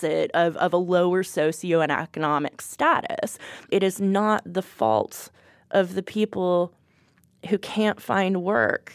facet 0.00 0.30
of, 0.34 0.56
of 0.56 0.72
a 0.72 0.76
lower 0.76 1.22
socioeconomic 1.22 2.60
status. 2.60 3.38
It 3.70 3.82
is 3.82 4.00
not 4.00 4.42
the 4.44 4.62
fault 4.62 5.30
of 5.70 5.94
the 5.94 6.02
people 6.02 6.72
who 7.48 7.58
can't 7.58 8.00
find 8.00 8.42
work 8.42 8.92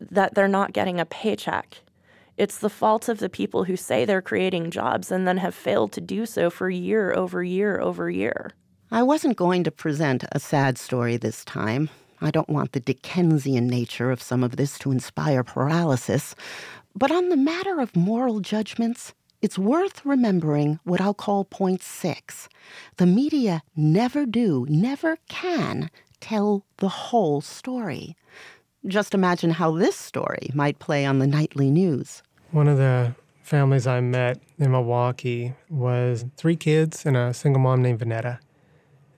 that 0.00 0.34
they're 0.34 0.48
not 0.48 0.72
getting 0.72 1.00
a 1.00 1.06
paycheck. 1.06 1.78
It's 2.36 2.58
the 2.58 2.70
fault 2.70 3.08
of 3.08 3.18
the 3.18 3.28
people 3.28 3.64
who 3.64 3.76
say 3.76 4.04
they're 4.04 4.22
creating 4.22 4.70
jobs 4.70 5.12
and 5.12 5.28
then 5.28 5.36
have 5.38 5.54
failed 5.54 5.92
to 5.92 6.00
do 6.00 6.26
so 6.26 6.50
for 6.50 6.70
year 6.70 7.12
over 7.12 7.42
year 7.44 7.80
over 7.80 8.10
year. 8.10 8.52
I 8.90 9.02
wasn't 9.02 9.36
going 9.36 9.64
to 9.64 9.70
present 9.70 10.24
a 10.32 10.40
sad 10.40 10.78
story 10.78 11.16
this 11.16 11.44
time. 11.44 11.88
I 12.20 12.30
don't 12.30 12.48
want 12.48 12.72
the 12.72 12.80
Dickensian 12.80 13.66
nature 13.66 14.10
of 14.10 14.22
some 14.22 14.44
of 14.44 14.56
this 14.56 14.78
to 14.80 14.92
inspire 14.92 15.42
paralysis. 15.42 16.34
But 16.94 17.10
on 17.10 17.30
the 17.30 17.36
matter 17.36 17.80
of 17.80 17.96
moral 17.96 18.40
judgments, 18.40 19.14
it's 19.42 19.58
worth 19.58 20.06
remembering 20.06 20.78
what 20.84 21.00
I'll 21.00 21.12
call 21.12 21.44
point 21.44 21.82
six. 21.82 22.48
The 22.96 23.06
media 23.06 23.62
never 23.76 24.24
do, 24.24 24.64
never 24.68 25.18
can 25.28 25.90
tell 26.20 26.64
the 26.78 26.88
whole 26.88 27.40
story. 27.40 28.16
Just 28.86 29.14
imagine 29.14 29.50
how 29.50 29.72
this 29.72 29.96
story 29.96 30.50
might 30.54 30.78
play 30.78 31.04
on 31.04 31.18
the 31.18 31.26
nightly 31.26 31.70
news. 31.70 32.22
One 32.52 32.68
of 32.68 32.78
the 32.78 33.14
families 33.42 33.86
I 33.86 34.00
met 34.00 34.40
in 34.58 34.70
Milwaukee 34.70 35.54
was 35.68 36.24
three 36.36 36.56
kids 36.56 37.04
and 37.04 37.16
a 37.16 37.34
single 37.34 37.60
mom 37.60 37.82
named 37.82 37.98
Vanetta. 37.98 38.38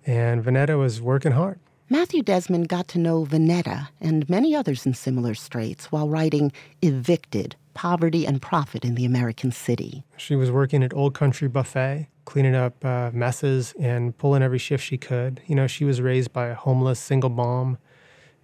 And 0.06 0.42
Vanetta 0.42 0.78
was 0.78 1.00
working 1.00 1.32
hard. 1.32 1.60
Matthew 1.90 2.22
Desmond 2.22 2.68
got 2.68 2.88
to 2.88 2.98
know 2.98 3.24
Vanetta 3.26 3.88
and 4.00 4.28
many 4.28 4.54
others 4.54 4.86
in 4.86 4.94
similar 4.94 5.34
straits 5.34 5.92
while 5.92 6.08
writing 6.08 6.50
Evicted 6.80 7.56
Poverty 7.74 8.26
and 8.26 8.40
Profit 8.40 8.84
in 8.84 8.94
the 8.94 9.04
American 9.04 9.52
City. 9.52 10.04
She 10.16 10.36
was 10.36 10.50
working 10.50 10.82
at 10.82 10.94
Old 10.94 11.14
Country 11.14 11.48
Buffet, 11.48 12.08
cleaning 12.24 12.54
up 12.54 12.82
uh, 12.84 13.10
messes 13.12 13.74
and 13.78 14.16
pulling 14.16 14.42
every 14.42 14.58
shift 14.58 14.84
she 14.84 14.96
could. 14.96 15.42
You 15.46 15.54
know, 15.54 15.66
she 15.66 15.84
was 15.84 16.00
raised 16.00 16.32
by 16.32 16.46
a 16.46 16.54
homeless 16.54 16.98
single 16.98 17.30
mom 17.30 17.78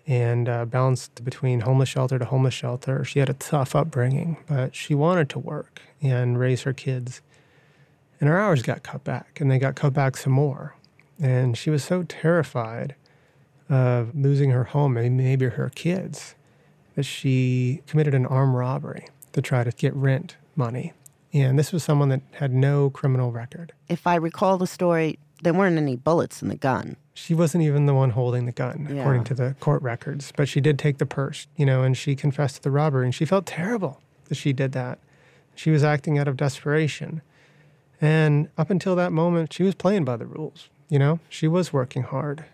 and 0.07 0.49
uh, 0.49 0.65
bounced 0.65 1.25
between 1.25 1.61
homeless 1.61 1.89
shelter 1.89 2.19
to 2.19 2.25
homeless 2.25 2.55
shelter. 2.55 3.05
She 3.05 3.21
had 3.21 3.31
a 3.31 3.35
tough 3.35 3.77
upbringing, 3.77 4.37
but 4.49 4.75
she 4.75 4.95
wanted 4.95 5.29
to 5.31 5.39
work 5.39 5.81
and 6.03 6.39
raise 6.39 6.63
her 6.63 6.73
kids. 6.73 7.23
And 8.21 8.29
her 8.29 8.39
hours 8.39 8.63
got 8.63 8.83
cut 8.83 9.05
back, 9.05 9.41
and 9.41 9.51
they 9.51 9.59
got 9.59 9.77
cut 9.77 9.95
back 9.95 10.17
some 10.17 10.33
more. 10.33 10.75
And 11.23 11.57
she 11.57 11.71
was 11.71 11.85
so 11.85 12.03
terrified 12.03 12.95
of 13.69 14.15
losing 14.15 14.51
her 14.51 14.65
home 14.65 14.97
and 14.97 15.17
maybe 15.17 15.47
her 15.47 15.71
kids 15.75 16.35
that 16.97 17.05
she 17.05 17.83
committed 17.87 18.15
an 18.15 18.27
armed 18.27 18.55
robbery 18.55 19.07
to 19.33 19.43
try 19.43 19.65
to 19.65 19.71
get 19.71 19.95
rent 19.95 20.37
money. 20.57 20.93
And 21.33 21.59
this 21.59 21.73
was 21.73 21.85
someone 21.85 22.09
that 22.09 22.23
had 22.33 22.53
no 22.53 22.91
criminal 22.91 23.31
record. 23.31 23.73
If 23.89 24.07
I 24.07 24.17
recall 24.17 24.59
the 24.59 24.67
story, 24.67 25.19
there 25.43 25.55
weren't 25.55 25.79
any 25.79 25.97
bullets 25.97 26.43
in 26.43 26.49
the 26.49 26.57
gun 26.57 26.97
she 27.21 27.35
wasn't 27.35 27.63
even 27.63 27.85
the 27.85 27.95
one 27.95 28.11
holding 28.11 28.47
the 28.47 28.53
gun, 28.53 28.89
yeah. 28.91 29.01
according 29.01 29.25
to 29.25 29.35
the 29.35 29.55
court 29.61 29.83
records. 29.83 30.33
But 30.35 30.49
she 30.49 30.61
did 30.61 30.79
take 30.79 30.99
the 30.99 31.07
purse, 31.07 31.47
you 31.55 31.67
know, 31.67 31.83
and 31.83 31.97
she 31.97 32.17
confessed 32.17 32.57
to 32.57 32.63
the 32.63 32.71
robbery, 32.71 33.05
and 33.05 33.15
she 33.15 33.27
felt 33.27 33.45
terrible 33.45 34.01
that 34.29 34.37
she 34.37 34.55
did 34.55 34.73
that. 34.73 34.99
She 35.55 35.71
was 35.71 35.85
acting 35.85 36.19
out 36.19 36.29
of 36.29 36.37
desperation. 36.39 37.21
And 38.01 38.49
up 38.57 38.71
until 38.71 38.97
that 38.97 39.13
moment, 39.13 39.53
she 39.53 39.63
was 39.63 39.75
playing 39.75 40.05
by 40.07 40.17
the 40.17 40.25
rules, 40.25 40.71
you 40.89 40.99
know, 40.99 41.21
she 41.29 41.47
was 41.47 41.73
working 41.73 42.05
hard. 42.05 42.47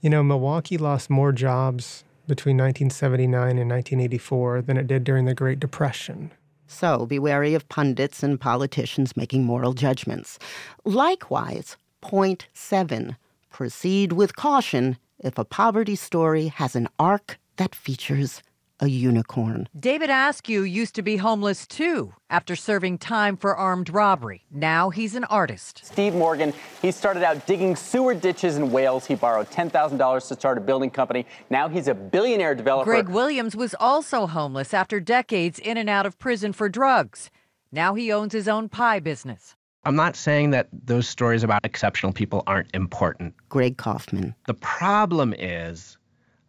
You 0.00 0.08
know, 0.08 0.22
Milwaukee 0.22 0.78
lost 0.78 1.10
more 1.10 1.30
jobs 1.30 2.04
between 2.26 2.56
1979 2.56 3.58
and 3.58 3.70
1984 3.70 4.62
than 4.62 4.76
it 4.76 4.86
did 4.86 5.04
during 5.04 5.24
the 5.24 5.34
Great 5.34 5.60
Depression. 5.60 6.30
So 6.66 7.06
be 7.06 7.18
wary 7.18 7.54
of 7.54 7.68
pundits 7.68 8.22
and 8.22 8.40
politicians 8.40 9.16
making 9.16 9.44
moral 9.44 9.74
judgments. 9.74 10.38
Likewise, 10.84 11.76
point 12.00 12.48
seven 12.54 13.16
Proceed 13.52 14.14
with 14.14 14.34
caution 14.34 14.96
if 15.18 15.36
a 15.36 15.44
poverty 15.44 15.94
story 15.94 16.46
has 16.48 16.74
an 16.74 16.88
arc 16.98 17.38
that 17.56 17.74
features 17.74 18.42
a 18.82 18.88
unicorn. 18.88 19.68
David 19.78 20.10
Askew 20.10 20.64
used 20.64 20.96
to 20.96 21.02
be 21.02 21.16
homeless 21.16 21.68
too 21.68 22.12
after 22.28 22.56
serving 22.56 22.98
time 22.98 23.36
for 23.36 23.54
armed 23.54 23.88
robbery. 23.88 24.44
Now 24.50 24.90
he's 24.90 25.14
an 25.14 25.22
artist. 25.24 25.82
Steve 25.84 26.14
Morgan, 26.14 26.52
he 26.82 26.90
started 26.90 27.22
out 27.22 27.46
digging 27.46 27.76
sewer 27.76 28.12
ditches 28.12 28.56
in 28.56 28.72
Wales. 28.72 29.06
He 29.06 29.14
borrowed 29.14 29.48
$10,000 29.50 30.28
to 30.28 30.34
start 30.34 30.58
a 30.58 30.60
building 30.60 30.90
company. 30.90 31.26
Now 31.48 31.68
he's 31.68 31.86
a 31.86 31.94
billionaire 31.94 32.56
developer. 32.56 32.90
Greg 32.90 33.08
Williams 33.08 33.54
was 33.54 33.74
also 33.78 34.26
homeless 34.26 34.74
after 34.74 34.98
decades 34.98 35.60
in 35.60 35.76
and 35.76 35.88
out 35.88 36.04
of 36.04 36.18
prison 36.18 36.52
for 36.52 36.68
drugs. 36.68 37.30
Now 37.70 37.94
he 37.94 38.12
owns 38.12 38.32
his 38.32 38.48
own 38.48 38.68
pie 38.68 38.98
business. 38.98 39.54
I'm 39.84 39.96
not 39.96 40.16
saying 40.16 40.50
that 40.50 40.68
those 40.72 41.08
stories 41.08 41.44
about 41.44 41.64
exceptional 41.64 42.12
people 42.12 42.42
aren't 42.48 42.74
important. 42.74 43.34
Greg 43.48 43.76
Kaufmann. 43.76 44.34
The 44.46 44.54
problem 44.54 45.34
is 45.38 45.98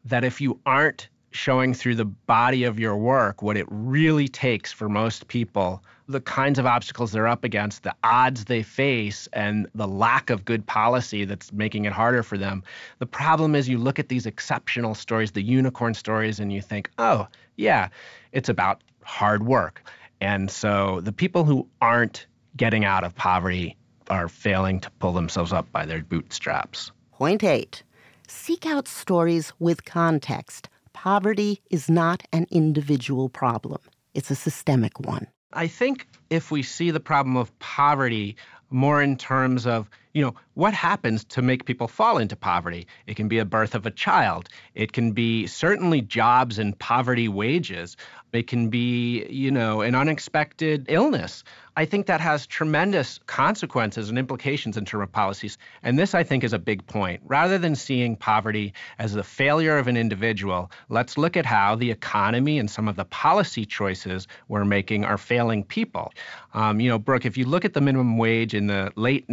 that 0.05 0.23
if 0.23 0.41
you 0.41 0.59
aren't 0.65 1.09
showing 1.33 1.73
through 1.73 1.95
the 1.95 2.05
body 2.05 2.63
of 2.63 2.79
your 2.79 2.95
work 2.95 3.41
what 3.41 3.57
it 3.57 3.65
really 3.69 4.27
takes 4.27 4.71
for 4.71 4.87
most 4.87 5.27
people, 5.27 5.83
the 6.07 6.21
kinds 6.21 6.59
of 6.59 6.65
obstacles 6.65 7.11
they're 7.11 7.27
up 7.27 7.43
against, 7.43 7.83
the 7.83 7.95
odds 8.03 8.45
they 8.45 8.61
face, 8.61 9.27
and 9.33 9.67
the 9.73 9.87
lack 9.87 10.29
of 10.29 10.45
good 10.45 10.65
policy 10.65 11.25
that's 11.25 11.51
making 11.51 11.85
it 11.85 11.93
harder 11.93 12.23
for 12.23 12.37
them. 12.37 12.63
The 12.99 13.05
problem 13.05 13.55
is 13.55 13.67
you 13.67 13.77
look 13.77 13.99
at 13.99 14.09
these 14.09 14.25
exceptional 14.25 14.95
stories, 14.95 15.31
the 15.31 15.41
unicorn 15.41 15.93
stories, 15.93 16.39
and 16.39 16.53
you 16.53 16.61
think, 16.61 16.89
oh, 16.97 17.27
yeah, 17.55 17.89
it's 18.31 18.49
about 18.49 18.83
hard 19.03 19.45
work. 19.45 19.83
And 20.21 20.49
so 20.49 21.01
the 21.01 21.11
people 21.11 21.43
who 21.43 21.67
aren't 21.81 22.27
getting 22.55 22.85
out 22.85 23.03
of 23.03 23.15
poverty 23.15 23.75
are 24.09 24.27
failing 24.27 24.79
to 24.81 24.91
pull 24.99 25.13
themselves 25.13 25.51
up 25.51 25.71
by 25.71 25.85
their 25.85 26.03
bootstraps. 26.03 26.91
Point 27.11 27.43
eight 27.43 27.83
seek 28.27 28.65
out 28.65 28.87
stories 28.87 29.53
with 29.59 29.85
context. 29.85 30.69
Poverty 30.93 31.61
is 31.69 31.89
not 31.89 32.23
an 32.31 32.47
individual 32.49 33.29
problem, 33.29 33.79
it's 34.13 34.31
a 34.31 34.35
systemic 34.35 34.99
one. 34.99 35.27
I 35.51 35.67
think 35.67 36.07
if 36.29 36.51
we 36.51 36.63
see 36.63 36.91
the 36.91 36.99
problem 36.99 37.35
of 37.35 37.57
poverty 37.59 38.35
more 38.69 39.01
in 39.01 39.17
terms 39.17 39.67
of 39.67 39.89
you 40.13 40.23
know, 40.23 40.35
what 40.53 40.73
happens 40.73 41.23
to 41.23 41.41
make 41.41 41.65
people 41.65 41.87
fall 41.87 42.19
into 42.19 42.35
poverty? 42.35 42.87
It 43.07 43.15
can 43.15 43.27
be 43.27 43.39
a 43.39 43.45
birth 43.45 43.73
of 43.73 43.85
a 43.85 43.91
child. 43.91 44.49
It 44.75 44.93
can 44.93 45.11
be 45.11 45.47
certainly 45.47 46.01
jobs 46.01 46.59
and 46.59 46.77
poverty 46.77 47.27
wages. 47.27 47.97
It 48.31 48.47
can 48.47 48.69
be, 48.69 49.25
you 49.29 49.51
know, 49.51 49.81
an 49.81 49.95
unexpected 49.95 50.85
illness. 50.89 51.43
I 51.75 51.85
think 51.85 52.05
that 52.05 52.21
has 52.21 52.45
tremendous 52.45 53.19
consequences 53.25 54.09
and 54.09 54.19
implications 54.19 54.77
in 54.77 54.85
terms 54.85 55.03
of 55.03 55.11
policies. 55.11 55.57
And 55.81 55.97
this, 55.97 56.13
I 56.13 56.23
think, 56.23 56.43
is 56.43 56.53
a 56.53 56.59
big 56.59 56.85
point. 56.85 57.21
Rather 57.25 57.57
than 57.57 57.75
seeing 57.75 58.15
poverty 58.15 58.73
as 58.99 59.13
the 59.13 59.23
failure 59.23 59.77
of 59.77 59.87
an 59.87 59.97
individual, 59.97 60.71
let's 60.89 61.17
look 61.17 61.35
at 61.35 61.45
how 61.45 61.75
the 61.75 61.89
economy 61.89 62.59
and 62.59 62.69
some 62.69 62.87
of 62.87 62.95
the 62.95 63.05
policy 63.05 63.65
choices 63.65 64.27
we're 64.47 64.65
making 64.65 65.03
are 65.05 65.17
failing 65.17 65.63
people. 65.63 66.11
Um, 66.53 66.79
you 66.79 66.89
know, 66.89 66.99
Brooke, 66.99 67.25
if 67.25 67.37
you 67.37 67.45
look 67.45 67.65
at 67.65 67.73
the 67.73 67.81
minimum 67.81 68.17
wage 68.17 68.53
in 68.53 68.67
the 68.67 68.91
late 68.95 69.27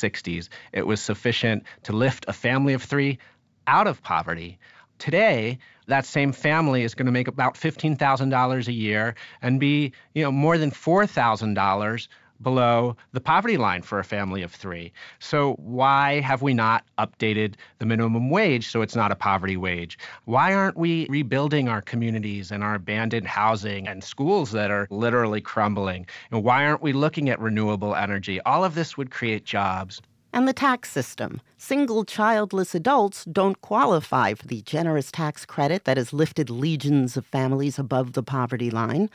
1960s, 0.00 0.48
it 0.72 0.86
was 0.86 1.00
sufficient 1.00 1.64
to 1.84 1.92
lift 1.92 2.24
a 2.28 2.32
family 2.32 2.74
of 2.74 2.82
three 2.82 3.18
out 3.66 3.86
of 3.86 4.02
poverty. 4.02 4.58
Today, 4.98 5.58
that 5.86 6.04
same 6.04 6.32
family 6.32 6.82
is 6.82 6.94
going 6.94 7.06
to 7.06 7.12
make 7.12 7.28
about 7.28 7.54
$15,000 7.54 8.68
a 8.68 8.72
year 8.72 9.14
and 9.42 9.58
be, 9.58 9.92
you 10.14 10.22
know, 10.22 10.32
more 10.32 10.58
than 10.58 10.70
$4,000 10.70 12.08
below 12.42 12.96
the 13.12 13.20
poverty 13.20 13.56
line 13.56 13.82
for 13.82 13.98
a 13.98 14.04
family 14.04 14.42
of 14.42 14.52
three. 14.52 14.92
So, 15.18 15.54
why 15.54 16.20
have 16.20 16.42
we 16.42 16.54
not 16.54 16.84
updated 16.98 17.54
the 17.78 17.86
minimum 17.86 18.30
wage 18.30 18.68
so 18.68 18.82
it's 18.82 18.96
not 18.96 19.12
a 19.12 19.16
poverty 19.16 19.56
wage? 19.56 19.98
Why 20.24 20.54
aren't 20.54 20.76
we 20.76 21.06
rebuilding 21.08 21.68
our 21.68 21.82
communities 21.82 22.50
and 22.50 22.62
our 22.62 22.74
abandoned 22.74 23.26
housing 23.26 23.88
and 23.88 24.02
schools 24.02 24.52
that 24.52 24.70
are 24.70 24.86
literally 24.90 25.40
crumbling? 25.40 26.06
And 26.30 26.44
why 26.44 26.64
aren't 26.66 26.82
we 26.82 26.92
looking 26.92 27.28
at 27.30 27.40
renewable 27.40 27.94
energy? 27.94 28.40
All 28.42 28.64
of 28.64 28.74
this 28.74 28.96
would 28.96 29.10
create 29.10 29.44
jobs 29.44 30.00
and 30.32 30.46
the 30.46 30.52
tax 30.52 30.90
system. 30.90 31.40
Single 31.58 32.04
childless 32.04 32.74
adults 32.74 33.24
don't 33.24 33.60
qualify 33.60 34.34
for 34.34 34.46
the 34.46 34.62
generous 34.62 35.10
tax 35.10 35.44
credit 35.44 35.84
that 35.84 35.96
has 35.96 36.12
lifted 36.12 36.50
legions 36.50 37.16
of 37.16 37.26
families 37.26 37.78
above 37.78 38.12
the 38.12 38.22
poverty 38.22 38.70
line. 38.70 39.10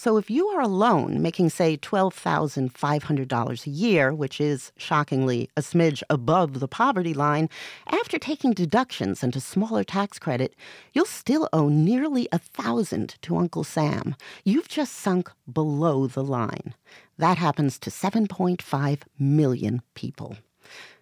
So 0.00 0.16
if 0.16 0.30
you 0.30 0.46
are 0.50 0.60
alone 0.60 1.20
making, 1.20 1.50
say, 1.50 1.76
$12,500 1.76 3.66
a 3.66 3.70
year, 3.70 4.14
which 4.14 4.40
is 4.40 4.70
shockingly 4.76 5.50
a 5.56 5.60
smidge 5.60 6.04
above 6.08 6.60
the 6.60 6.68
poverty 6.68 7.12
line, 7.12 7.50
after 7.88 8.16
taking 8.16 8.52
deductions 8.52 9.24
and 9.24 9.34
a 9.34 9.40
smaller 9.40 9.82
tax 9.82 10.20
credit, 10.20 10.54
you'll 10.92 11.04
still 11.04 11.48
owe 11.52 11.68
nearly 11.68 12.28
a 12.30 12.38
thousand 12.38 13.16
to 13.22 13.36
Uncle 13.36 13.64
Sam. 13.64 14.14
You've 14.44 14.68
just 14.68 14.94
sunk 14.94 15.32
below 15.52 16.06
the 16.06 16.22
line. 16.22 16.74
That 17.16 17.38
happens 17.38 17.76
to 17.80 17.90
7.5 17.90 19.00
million 19.18 19.82
people 19.94 20.36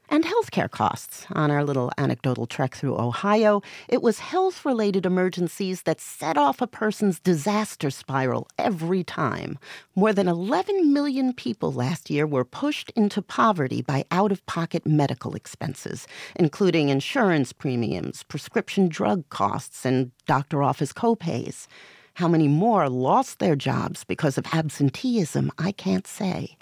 and 0.08 0.24
healthcare 0.24 0.70
costs. 0.70 1.26
On 1.32 1.50
our 1.50 1.64
little 1.64 1.90
anecdotal 1.98 2.46
trek 2.46 2.74
through 2.74 2.98
Ohio, 2.98 3.62
it 3.88 4.02
was 4.02 4.18
health 4.18 4.64
related 4.64 5.06
emergencies 5.06 5.82
that 5.82 6.00
set 6.00 6.36
off 6.36 6.60
a 6.60 6.66
person's 6.66 7.20
disaster 7.20 7.90
spiral 7.90 8.48
every 8.58 9.02
time. 9.02 9.58
More 9.94 10.12
than 10.12 10.28
11 10.28 10.92
million 10.92 11.32
people 11.32 11.72
last 11.72 12.10
year 12.10 12.26
were 12.26 12.44
pushed 12.44 12.90
into 12.96 13.22
poverty 13.22 13.82
by 13.82 14.04
out 14.10 14.32
of 14.32 14.44
pocket 14.46 14.86
medical 14.86 15.34
expenses, 15.34 16.06
including 16.36 16.88
insurance 16.88 17.52
premiums, 17.52 18.22
prescription 18.22 18.88
drug 18.88 19.28
costs, 19.28 19.84
and 19.84 20.12
doctor 20.26 20.62
office 20.62 20.92
copays. 20.92 21.66
How 22.14 22.28
many 22.28 22.48
more 22.48 22.88
lost 22.88 23.40
their 23.40 23.56
jobs 23.56 24.04
because 24.04 24.38
of 24.38 24.46
absenteeism, 24.52 25.52
I 25.58 25.72
can't 25.72 26.06
say. 26.06 26.56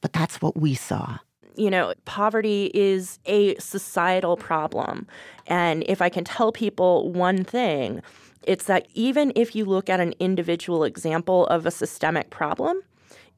But 0.00 0.12
that's 0.12 0.40
what 0.40 0.56
we 0.56 0.74
saw 0.74 1.18
you 1.56 1.70
know, 1.70 1.94
poverty 2.04 2.70
is 2.74 3.18
a 3.26 3.54
societal 3.56 4.36
problem. 4.36 5.06
And 5.46 5.84
if 5.86 6.02
I 6.02 6.08
can 6.08 6.24
tell 6.24 6.52
people 6.52 7.12
one 7.12 7.44
thing, 7.44 8.02
it's 8.42 8.64
that 8.64 8.86
even 8.94 9.32
if 9.36 9.54
you 9.54 9.64
look 9.64 9.88
at 9.88 10.00
an 10.00 10.14
individual 10.18 10.84
example 10.84 11.46
of 11.46 11.66
a 11.66 11.70
systemic 11.70 12.30
problem, 12.30 12.80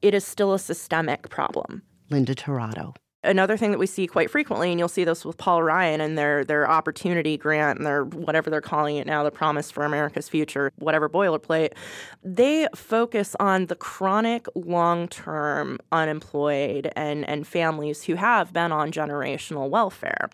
it 0.01 0.13
is 0.13 0.25
still 0.25 0.53
a 0.53 0.59
systemic 0.59 1.29
problem. 1.29 1.81
Linda 2.09 2.35
Tirado 2.35 2.95
another 3.25 3.57
thing 3.57 3.71
that 3.71 3.77
we 3.77 3.87
see 3.87 4.07
quite 4.07 4.29
frequently, 4.29 4.71
and 4.71 4.79
you'll 4.79 4.87
see 4.87 5.03
this 5.03 5.25
with 5.25 5.37
Paul 5.37 5.63
Ryan 5.63 5.99
and 5.99 6.17
their 6.17 6.45
their 6.45 6.69
opportunity 6.69 7.37
grant 7.37 7.79
and 7.79 7.85
their 7.85 8.05
whatever 8.05 8.49
they're 8.49 8.61
calling 8.61 8.97
it 8.97 9.07
now, 9.07 9.23
the 9.23 9.31
Promise 9.31 9.71
for 9.71 9.83
America's 9.83 10.29
Future, 10.29 10.71
whatever 10.77 11.09
boilerplate, 11.09 11.73
they 12.23 12.67
focus 12.75 13.35
on 13.39 13.65
the 13.65 13.75
chronic 13.75 14.47
long-term 14.55 15.79
unemployed 15.91 16.91
and, 16.95 17.27
and 17.27 17.47
families 17.47 18.03
who 18.03 18.15
have 18.15 18.53
been 18.53 18.71
on 18.71 18.91
generational 18.91 19.69
welfare. 19.69 20.29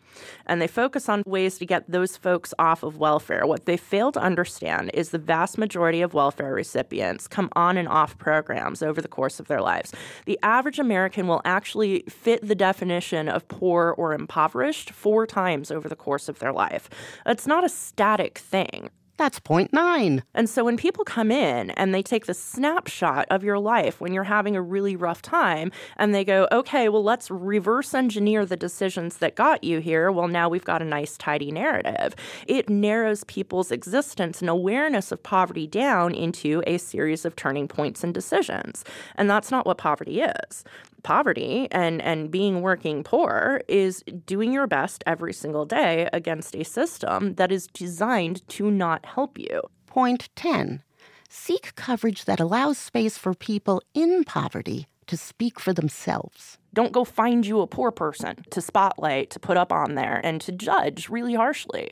And 0.45 0.62
they 0.62 0.67
focus 0.67 1.08
on 1.10 1.23
ways 1.25 1.58
to 1.60 1.65
get 1.65 1.89
those 1.89 2.17
folks 2.17 2.54
off 2.60 2.84
of 2.84 2.97
welfare. 2.97 3.45
What 3.45 3.65
they 3.65 3.77
fail 3.77 4.12
to 4.12 4.19
understand 4.19 4.91
is 4.93 5.10
the 5.10 5.17
vast 5.17 5.58
majority 5.58 6.01
of 6.01 6.13
welfare 6.13 6.54
recipients 6.54 7.27
come 7.27 7.49
on 7.56 7.77
and 7.77 7.88
off 7.88 8.17
programs 8.17 8.84
over 8.84 9.01
the 9.01 9.08
course 9.08 9.39
of 9.39 9.47
their 9.47 9.62
lives. 9.62 9.93
The 10.25 10.39
average 10.43 10.80
American 10.80 11.27
will 11.27 11.41
actually 11.45 12.04
fit 12.10 12.45
the 12.45 12.56
definition 12.56 12.81
definition 12.82 13.30
of 13.30 13.48
poor 13.48 13.94
or 13.96 14.12
impoverished 14.12 14.89
four 14.89 15.28
times 15.28 15.70
over 15.70 15.88
the 15.88 15.96
course 15.96 16.28
of 16.28 16.39
their 16.39 16.52
life. 16.52 16.89
It's 17.28 17.46
not 17.46 17.63
a 17.63 17.70
static 17.70 18.39
thing. 18.39 18.89
That's 19.17 19.39
point 19.39 19.72
nine. 19.72 20.24
And 20.34 20.50
so 20.50 20.65
when 20.65 20.78
people 20.78 21.06
come 21.06 21.30
in 21.30 21.70
and 21.72 21.94
they 21.94 22.02
take 22.02 22.26
the 22.26 22.34
snapshot 22.34 23.28
of 23.30 23.44
your 23.44 23.60
life 23.60 24.02
when 24.02 24.13
you're 24.13 24.24
having 24.24 24.56
a 24.56 24.63
really 24.63 24.96
rough 24.96 25.22
time 25.22 25.72
and 25.98 26.15
they 26.15 26.26
go, 26.26 26.48
okay, 26.52 26.89
well, 26.89 27.04
let's 27.04 27.30
reverse 27.30 27.94
engineer 27.94 28.48
the 28.48 28.58
decisions 28.58 29.17
that 29.17 29.36
got 29.36 29.63
you 29.63 29.80
here. 29.80 30.12
Well, 30.12 30.28
now 30.28 30.50
we've 30.50 30.65
got 30.65 30.82
a 30.82 30.86
nice, 30.86 31.17
tidy 31.17 31.52
narrative. 31.52 32.15
It 32.48 32.67
narrows 32.67 33.24
people's 33.26 33.72
existence 33.72 34.41
and 34.41 34.50
awareness 34.50 35.12
of 35.12 35.22
poverty 35.22 35.67
down 35.67 36.15
into 36.15 36.63
a 36.65 36.80
series 36.80 37.24
of 37.24 37.36
turning 37.36 37.67
points 37.67 38.04
and 38.04 38.15
decisions. 38.15 38.84
And 39.17 39.30
that's 39.30 39.52
not 39.52 39.67
what 39.67 39.78
poverty 39.78 40.22
is 40.22 40.63
poverty 41.04 41.68
and, 41.72 42.02
and 42.02 42.32
being 42.32 42.62
working 42.62 43.04
poor 43.04 43.62
is 43.68 44.04
doing 44.26 44.54
your 44.54 44.68
best 44.68 45.04
every 45.06 45.34
single 45.34 45.66
day 45.66 46.10
against 46.14 46.56
a 46.56 46.64
system 46.64 47.36
that 47.36 47.52
is 47.52 47.68
designed 47.68 48.48
to 48.50 48.72
not 48.72 49.06
help 49.06 49.38
you. 49.38 49.62
Point 49.88 50.30
10 50.36 50.84
Seek 51.30 51.76
coverage 51.76 52.26
that 52.26 52.42
allows 52.42 52.78
space 52.78 53.18
for 53.18 53.34
people 53.34 53.82
in 53.94 54.26
poverty 54.26 54.88
to 55.08 55.16
speak 55.16 55.60
for 55.60 55.74
themselves. 55.74 56.58
Don't 56.74 56.92
go 56.92 57.04
find 57.04 57.46
you 57.46 57.62
a 57.62 57.68
poor 57.68 57.92
person 57.92 58.36
to 58.50 58.62
spotlight, 58.62 59.30
to 59.30 59.40
put 59.40 59.58
up 59.58 59.72
on 59.72 59.96
there, 59.96 60.22
and 60.24 60.42
to 60.42 60.52
judge 60.52 61.10
really 61.10 61.34
harshly 61.34 61.92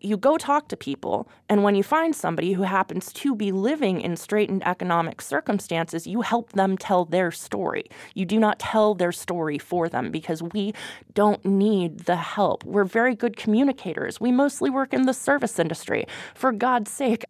you 0.00 0.16
go 0.16 0.36
talk 0.36 0.68
to 0.68 0.76
people, 0.76 1.28
and 1.48 1.62
when 1.62 1.74
you 1.74 1.82
find 1.82 2.14
somebody 2.14 2.52
who 2.52 2.62
happens 2.62 3.12
to 3.14 3.34
be 3.34 3.52
living 3.52 4.00
in 4.00 4.16
straitened 4.16 4.66
economic 4.66 5.20
circumstances, 5.20 6.06
you 6.06 6.20
help 6.20 6.52
them 6.52 6.76
tell 6.76 7.04
their 7.04 7.30
story. 7.30 7.84
You 8.14 8.26
do 8.26 8.38
not 8.38 8.58
tell 8.58 8.94
their 8.94 9.12
story 9.12 9.58
for 9.58 9.88
them 9.88 10.10
because 10.10 10.42
we 10.42 10.74
don't 11.14 11.44
need 11.44 12.00
the 12.00 12.16
help. 12.16 12.64
We're 12.64 12.84
very 12.84 13.14
good 13.14 13.36
communicators. 13.36 14.20
We 14.20 14.32
mostly 14.32 14.70
work 14.70 14.92
in 14.92 15.06
the 15.06 15.14
service 15.14 15.58
industry. 15.58 16.06
For 16.34 16.52
God's 16.52 16.90
sake. 16.90 17.24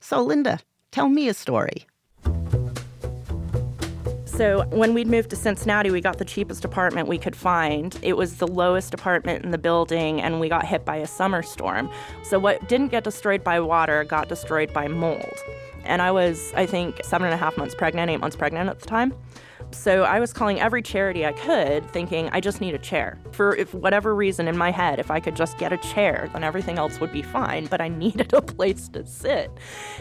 So, 0.00 0.22
Linda, 0.22 0.60
tell 0.90 1.08
me 1.08 1.28
a 1.28 1.34
story. 1.34 1.86
So 4.36 4.64
when 4.70 4.94
we'd 4.94 5.06
moved 5.06 5.30
to 5.30 5.36
Cincinnati, 5.36 5.92
we 5.92 6.00
got 6.00 6.18
the 6.18 6.24
cheapest 6.24 6.64
apartment 6.64 7.06
we 7.06 7.18
could 7.18 7.36
find. 7.36 7.96
It 8.02 8.16
was 8.16 8.38
the 8.38 8.48
lowest 8.48 8.92
apartment 8.92 9.44
in 9.44 9.52
the 9.52 9.58
building, 9.58 10.20
and 10.20 10.40
we 10.40 10.48
got 10.48 10.64
hit 10.64 10.84
by 10.84 10.96
a 10.96 11.06
summer 11.06 11.40
storm. 11.40 11.88
So 12.24 12.40
what 12.40 12.68
didn't 12.68 12.88
get 12.88 13.04
destroyed 13.04 13.44
by 13.44 13.60
water 13.60 14.02
got 14.02 14.28
destroyed 14.28 14.72
by 14.72 14.88
mold. 14.88 15.38
And 15.84 16.02
I 16.02 16.10
was, 16.10 16.52
I 16.56 16.66
think, 16.66 17.04
seven 17.04 17.26
and 17.26 17.34
a 17.34 17.36
half 17.36 17.56
months 17.56 17.76
pregnant, 17.76 18.10
eight 18.10 18.16
months 18.16 18.34
pregnant 18.34 18.68
at 18.68 18.80
the 18.80 18.86
time. 18.86 19.14
So 19.70 20.04
I 20.04 20.20
was 20.20 20.32
calling 20.32 20.60
every 20.60 20.82
charity 20.82 21.26
I 21.26 21.32
could, 21.32 21.90
thinking, 21.90 22.28
I 22.32 22.40
just 22.40 22.60
need 22.60 22.74
a 22.74 22.78
chair. 22.78 23.18
For 23.32 23.56
if 23.56 23.74
whatever 23.74 24.14
reason 24.14 24.48
in 24.48 24.56
my 24.56 24.70
head, 24.70 24.98
if 24.98 25.10
I 25.10 25.20
could 25.20 25.36
just 25.36 25.58
get 25.58 25.72
a 25.72 25.76
chair, 25.78 26.30
then 26.32 26.44
everything 26.44 26.78
else 26.78 27.00
would 27.00 27.12
be 27.12 27.22
fine, 27.22 27.66
but 27.66 27.80
I 27.80 27.88
needed 28.04 28.32
a 28.32 28.42
place 28.42 28.88
to 28.90 29.04
sit. 29.06 29.50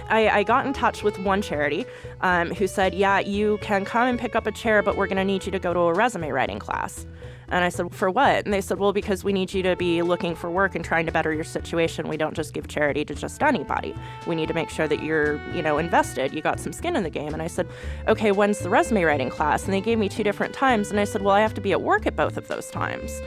I, 0.10 0.30
I 0.30 0.44
got 0.44 0.66
in 0.66 0.74
touch 0.74 1.04
with 1.04 1.18
one 1.20 1.42
charity 1.42 1.86
um, 2.22 2.52
who 2.52 2.68
said, 2.68 2.94
Yeah, 2.94 3.20
you 3.20 3.58
can 3.62 3.86
come 3.86 4.08
and 4.08 4.20
pick 4.20 4.36
up 4.36 4.48
a 4.48 4.52
chair, 4.52 4.84
but 4.84 4.96
we're 4.96 5.08
going 5.08 5.18
to 5.18 5.26
need 5.26 5.46
you 5.46 5.52
to 5.52 5.60
go 5.60 5.74
to 5.74 5.80
a 5.80 5.94
resume 5.94 6.30
writing 6.30 6.60
class. 6.60 7.06
And 7.50 7.64
I 7.64 7.70
said, 7.70 7.94
For 7.94 8.10
what? 8.10 8.46
And 8.46 8.54
they 8.54 8.62
said, 8.62 8.80
Well, 8.80 8.94
because 8.94 9.24
we 9.24 9.34
need 9.34 9.54
you 9.54 9.64
to 9.64 9.76
be 9.76 10.02
looking 10.02 10.36
for 10.36 10.50
work 10.50 10.76
and 10.76 10.84
trying 10.84 11.06
to 11.06 11.12
better 11.12 11.34
your 11.34 11.44
situation. 11.44 12.08
We 12.08 12.18
don't 12.18 12.36
just 12.36 12.54
give 12.54 12.68
charity 12.68 13.06
to 13.06 13.16
just 13.16 13.42
anybody. 13.42 13.96
We 14.28 14.36
need 14.36 14.48
to 14.48 14.54
make 14.54 14.70
sure 14.70 14.88
that 14.88 15.04
you're, 15.04 15.40
you 15.54 15.62
know, 15.62 15.78
invested. 15.78 16.34
You 16.34 16.42
got 16.42 16.60
some 16.60 16.74
skin 16.74 16.96
in 16.96 17.04
the 17.04 17.10
game. 17.10 17.34
And 17.34 17.42
I 17.42 17.48
said, 17.48 17.68
Okay, 18.08 18.32
when's 18.32 18.60
the 18.60 18.70
resume 18.70 19.04
writing 19.04 19.30
class? 19.30 19.66
And 19.66 19.74
they 19.74 19.82
gave 19.82 20.00
me 20.00 20.10
two 20.10 20.24
different 20.24 20.54
times. 20.54 20.92
And 20.92 21.00
I 21.00 21.04
said, 21.04 21.22
Well, 21.22 21.36
I 21.36 21.42
have 21.42 21.54
to 21.56 21.62
be 21.62 21.72
at 21.72 21.82
work 21.82 22.06
at 22.06 22.16
both 22.16 22.38
of 22.38 22.48
those 22.48 22.70
times. 22.70 23.22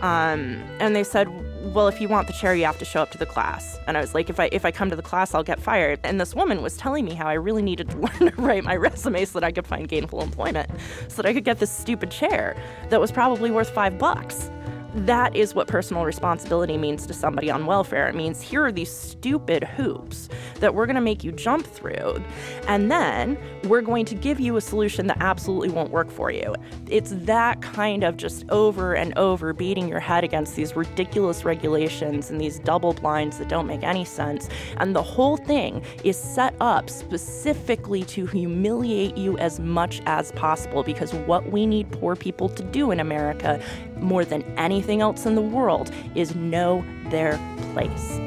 Um, 0.00 0.62
and 0.80 0.96
they 0.96 1.04
said, 1.04 1.28
well, 1.62 1.86
if 1.88 2.00
you 2.00 2.08
want 2.08 2.26
the 2.26 2.32
chair, 2.32 2.54
you 2.54 2.64
have 2.64 2.78
to 2.78 2.84
show 2.84 3.02
up 3.02 3.10
to 3.12 3.18
the 3.18 3.26
class. 3.26 3.78
And 3.86 3.96
I 3.96 4.00
was 4.00 4.14
like, 4.14 4.28
if 4.28 4.40
I 4.40 4.48
if 4.52 4.64
I 4.64 4.70
come 4.70 4.90
to 4.90 4.96
the 4.96 5.02
class, 5.02 5.34
I'll 5.34 5.44
get 5.44 5.60
fired. 5.60 6.00
And 6.02 6.20
this 6.20 6.34
woman 6.34 6.60
was 6.62 6.76
telling 6.76 7.04
me 7.04 7.14
how 7.14 7.26
I 7.26 7.34
really 7.34 7.62
needed 7.62 7.90
to 7.90 7.96
learn 7.98 8.32
to 8.32 8.42
write 8.42 8.64
my 8.64 8.76
resume 8.76 9.24
so 9.24 9.38
that 9.38 9.46
I 9.46 9.52
could 9.52 9.66
find 9.66 9.88
gainful 9.88 10.22
employment, 10.22 10.70
so 11.08 11.22
that 11.22 11.26
I 11.26 11.32
could 11.32 11.44
get 11.44 11.58
this 11.58 11.70
stupid 11.70 12.10
chair 12.10 12.56
that 12.90 13.00
was 13.00 13.12
probably 13.12 13.50
worth 13.50 13.70
five 13.70 13.98
bucks 13.98 14.50
that 14.94 15.34
is 15.34 15.54
what 15.54 15.68
personal 15.68 16.04
responsibility 16.04 16.76
means 16.76 17.06
to 17.06 17.14
somebody 17.14 17.50
on 17.50 17.66
welfare. 17.66 18.08
It 18.08 18.14
means 18.14 18.42
here 18.42 18.64
are 18.64 18.72
these 18.72 18.90
stupid 18.90 19.64
hoops 19.64 20.28
that 20.60 20.74
we're 20.74 20.86
going 20.86 20.96
to 20.96 21.02
make 21.02 21.24
you 21.24 21.32
jump 21.32 21.66
through, 21.66 22.22
and 22.68 22.90
then 22.90 23.38
we're 23.64 23.80
going 23.80 24.04
to 24.06 24.14
give 24.14 24.38
you 24.38 24.56
a 24.56 24.60
solution 24.60 25.06
that 25.06 25.18
absolutely 25.20 25.70
won't 25.70 25.90
work 25.90 26.10
for 26.10 26.30
you. 26.30 26.54
It's 26.88 27.12
that 27.24 27.62
kind 27.62 28.04
of 28.04 28.16
just 28.16 28.48
over 28.50 28.94
and 28.94 29.16
over 29.16 29.52
beating 29.52 29.88
your 29.88 30.00
head 30.00 30.24
against 30.24 30.56
these 30.56 30.76
ridiculous 30.76 31.44
regulations 31.44 32.30
and 32.30 32.40
these 32.40 32.58
double 32.58 32.92
blinds 32.92 33.38
that 33.38 33.48
don't 33.48 33.66
make 33.66 33.82
any 33.82 34.04
sense. 34.04 34.48
And 34.76 34.94
the 34.94 35.02
whole 35.02 35.36
thing 35.36 35.82
is 36.04 36.16
set 36.16 36.54
up 36.60 36.90
specifically 36.90 38.04
to 38.04 38.26
humiliate 38.26 39.16
you 39.16 39.38
as 39.38 39.58
much 39.58 40.02
as 40.06 40.32
possible 40.32 40.82
because 40.82 41.14
what 41.14 41.50
we 41.50 41.66
need 41.66 41.90
poor 41.90 42.14
people 42.14 42.48
to 42.50 42.62
do 42.62 42.90
in 42.90 43.00
America 43.00 43.62
more 44.02 44.24
than 44.24 44.42
anything 44.58 45.00
else 45.00 45.24
in 45.26 45.34
the 45.34 45.40
world 45.40 45.90
is 46.14 46.34
know 46.34 46.84
their 47.10 47.38
place. 47.72 48.18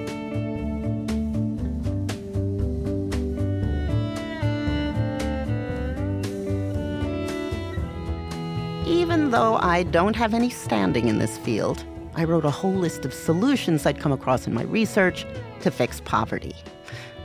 Even 8.87 9.31
though 9.31 9.55
I 9.55 9.83
don't 9.83 10.15
have 10.15 10.33
any 10.33 10.49
standing 10.49 11.07
in 11.07 11.17
this 11.17 11.37
field, 11.39 11.83
I 12.15 12.23
wrote 12.23 12.45
a 12.45 12.51
whole 12.51 12.73
list 12.73 13.03
of 13.03 13.13
solutions 13.13 13.85
I'd 13.85 13.99
come 13.99 14.11
across 14.11 14.47
in 14.47 14.53
my 14.53 14.63
research 14.63 15.25
to 15.61 15.71
fix 15.71 16.01
poverty. 16.01 16.55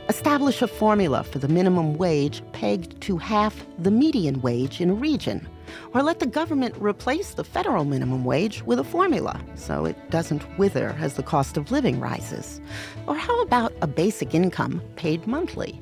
Establish 0.09 0.61
a 0.61 0.67
formula 0.67 1.23
for 1.23 1.39
the 1.39 1.47
minimum 1.47 1.97
wage 1.97 2.41
pegged 2.51 2.99
to 3.01 3.17
half 3.17 3.65
the 3.79 3.91
median 3.91 4.41
wage 4.41 4.81
in 4.81 4.89
a 4.89 4.93
region 4.93 5.47
or 5.93 6.03
let 6.03 6.19
the 6.19 6.25
government 6.25 6.75
replace 6.79 7.33
the 7.33 7.43
federal 7.43 7.85
minimum 7.85 8.25
wage 8.25 8.63
with 8.63 8.79
a 8.79 8.83
formula 8.83 9.39
so 9.55 9.85
it 9.85 10.09
doesn't 10.09 10.57
wither 10.57 10.95
as 10.99 11.15
the 11.15 11.23
cost 11.23 11.57
of 11.57 11.71
living 11.71 11.99
rises. 11.99 12.61
Or 13.07 13.15
how 13.15 13.41
about 13.41 13.73
a 13.81 13.87
basic 13.87 14.33
income 14.33 14.81
paid 14.95 15.27
monthly? 15.27 15.81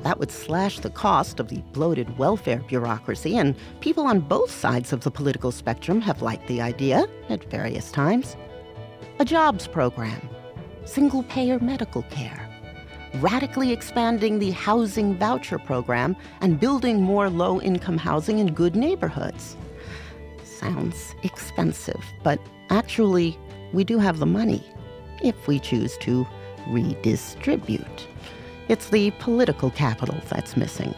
That 0.00 0.18
would 0.18 0.30
slash 0.30 0.78
the 0.78 0.90
cost 0.90 1.40
of 1.40 1.48
the 1.48 1.62
bloated 1.72 2.18
welfare 2.18 2.62
bureaucracy, 2.68 3.36
and 3.36 3.56
people 3.80 4.06
on 4.06 4.20
both 4.20 4.50
sides 4.50 4.92
of 4.92 5.00
the 5.00 5.10
political 5.10 5.50
spectrum 5.50 6.00
have 6.02 6.22
liked 6.22 6.46
the 6.46 6.60
idea 6.60 7.06
at 7.28 7.50
various 7.50 7.90
times. 7.90 8.36
A 9.18 9.24
jobs 9.24 9.66
program, 9.66 10.28
single 10.84 11.24
payer 11.24 11.58
medical 11.58 12.02
care, 12.02 12.47
radically 13.16 13.72
expanding 13.72 14.38
the 14.38 14.50
housing 14.50 15.16
voucher 15.16 15.58
program 15.58 16.16
and 16.40 16.60
building 16.60 17.02
more 17.02 17.30
low 17.30 17.60
income 17.60 17.98
housing 17.98 18.38
in 18.38 18.54
good 18.54 18.76
neighborhoods. 18.76 19.56
Sounds 20.44 21.14
expensive, 21.22 22.04
but 22.22 22.40
actually, 22.70 23.38
we 23.72 23.84
do 23.84 23.98
have 23.98 24.18
the 24.18 24.26
money 24.26 24.62
if 25.22 25.46
we 25.46 25.58
choose 25.58 25.96
to 25.98 26.26
redistribute. 26.68 28.06
It's 28.68 28.90
the 28.90 29.10
political 29.12 29.70
capital 29.70 30.16
that's 30.28 30.56
missing. 30.56 30.94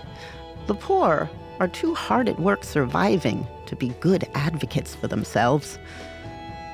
The 0.66 0.74
poor 0.74 1.30
are 1.60 1.68
too 1.68 1.94
hard 1.94 2.28
at 2.28 2.40
work 2.40 2.64
surviving 2.64 3.46
to 3.66 3.76
be 3.76 3.90
good 4.00 4.26
advocates 4.34 4.94
for 4.94 5.06
themselves. 5.06 5.78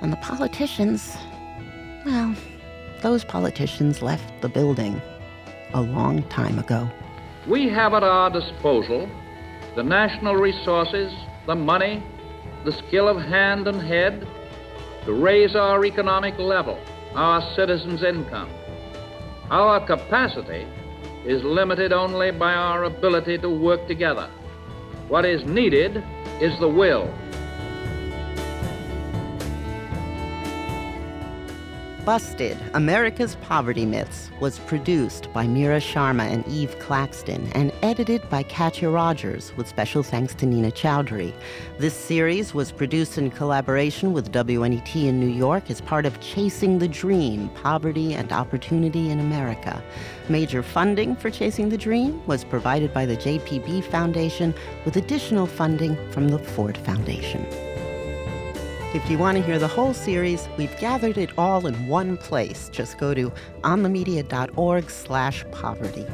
And 0.01 0.13
the 0.13 0.17
politicians, 0.19 1.17
well, 2.05 2.35
those 3.03 3.25
politicians 3.25 4.01
left 4.01 4.41
the 4.43 4.49
building 4.49 5.01
a 5.75 5.81
long 5.81 6.23
time 6.29 6.59
ago. 6.59 6.89
We 7.47 7.69
have 7.69 7.95
at 7.95 8.03
our 8.03 8.31
disposal 8.31 9.09
the 9.75 9.83
national 9.83 10.37
resources, 10.37 11.13
the 11.47 11.55
money, 11.55 12.03
the 12.65 12.73
skill 12.73 13.09
of 13.09 13.19
hand 13.19 13.69
and 13.69 13.81
head 13.81 14.27
to 15.05 15.13
raise 15.13 15.55
our 15.55 15.85
economic 15.85 16.39
level, 16.39 16.79
our 17.15 17.41
citizens' 17.55 18.03
income. 18.03 18.51
Our 19.51 19.85
capacity 19.87 20.67
is 21.25 21.43
limited 21.45 21.93
only 21.93 22.31
by 22.33 22.53
our 22.53 22.85
ability 22.85 23.39
to 23.39 23.49
work 23.49 23.87
together. 23.87 24.29
What 25.09 25.25
is 25.25 25.45
needed 25.45 26.03
is 26.41 26.59
the 26.59 26.69
will. 26.69 27.13
Busted 32.07 32.57
America's 32.75 33.35
Poverty 33.43 33.85
Myths 33.85 34.31
was 34.39 34.61
produced 34.61 35.29
by 35.33 35.49
Meara 35.49 35.81
Sharma 35.81 36.23
and 36.23 36.47
Eve 36.47 36.79
Claxton 36.79 37.51
and 37.53 37.73
edited 37.83 38.31
by 38.31 38.45
Katya 38.45 38.91
Rogers 38.91 39.53
with 39.57 39.67
special 39.67 40.05
thanks 40.05 40.33
to 40.37 40.47
Nina 40.47 40.71
Chaudry. 40.71 41.35
This 41.81 41.95
series 41.95 42.55
was 42.55 42.71
produced 42.71 43.19
in 43.19 43.33
collaboration 43.33 44.13
with 44.13 44.31
WNET 44.31 44.95
in 44.95 45.19
New 45.19 45.27
York 45.27 45.69
as 45.69 45.81
part 45.81 46.07
of 46.07 46.21
Chasing 46.21 46.79
the 46.79 46.87
Dream 46.87 47.49
Poverty 47.61 48.15
and 48.15 48.33
Opportunity 48.33 49.11
in 49.11 49.19
America. 49.19 49.83
Major 50.29 50.63
funding 50.63 51.17
for 51.17 51.29
Chasing 51.29 51.71
the 51.71 51.77
Dream 51.77 52.25
was 52.29 52.45
provided 52.45 52.95
by 52.95 53.05
the 53.05 53.17
JPB 53.17 53.83
Foundation 53.83 54.55
with 54.85 54.95
additional 54.95 55.49
funding 55.49 55.97
from 56.13 56.29
the 56.29 56.39
Ford 56.39 56.79
Foundation. 56.79 57.45
If 58.97 59.11
you 59.11 59.19
want 59.19 59.37
to 59.37 59.45
hear 59.45 59.59
the 59.59 59.69
whole 59.69 59.93
series, 59.93 60.49
we've 60.57 60.75
gathered 60.79 61.19
it 61.19 61.29
all 61.37 61.67
in 61.67 61.87
one 61.87 62.17
place. 62.17 62.71
Just 62.73 62.97
go 62.97 63.13
to 63.13 63.31
onthemedia.org 63.61 64.89
slash 64.89 65.45
poverty. 65.53 66.07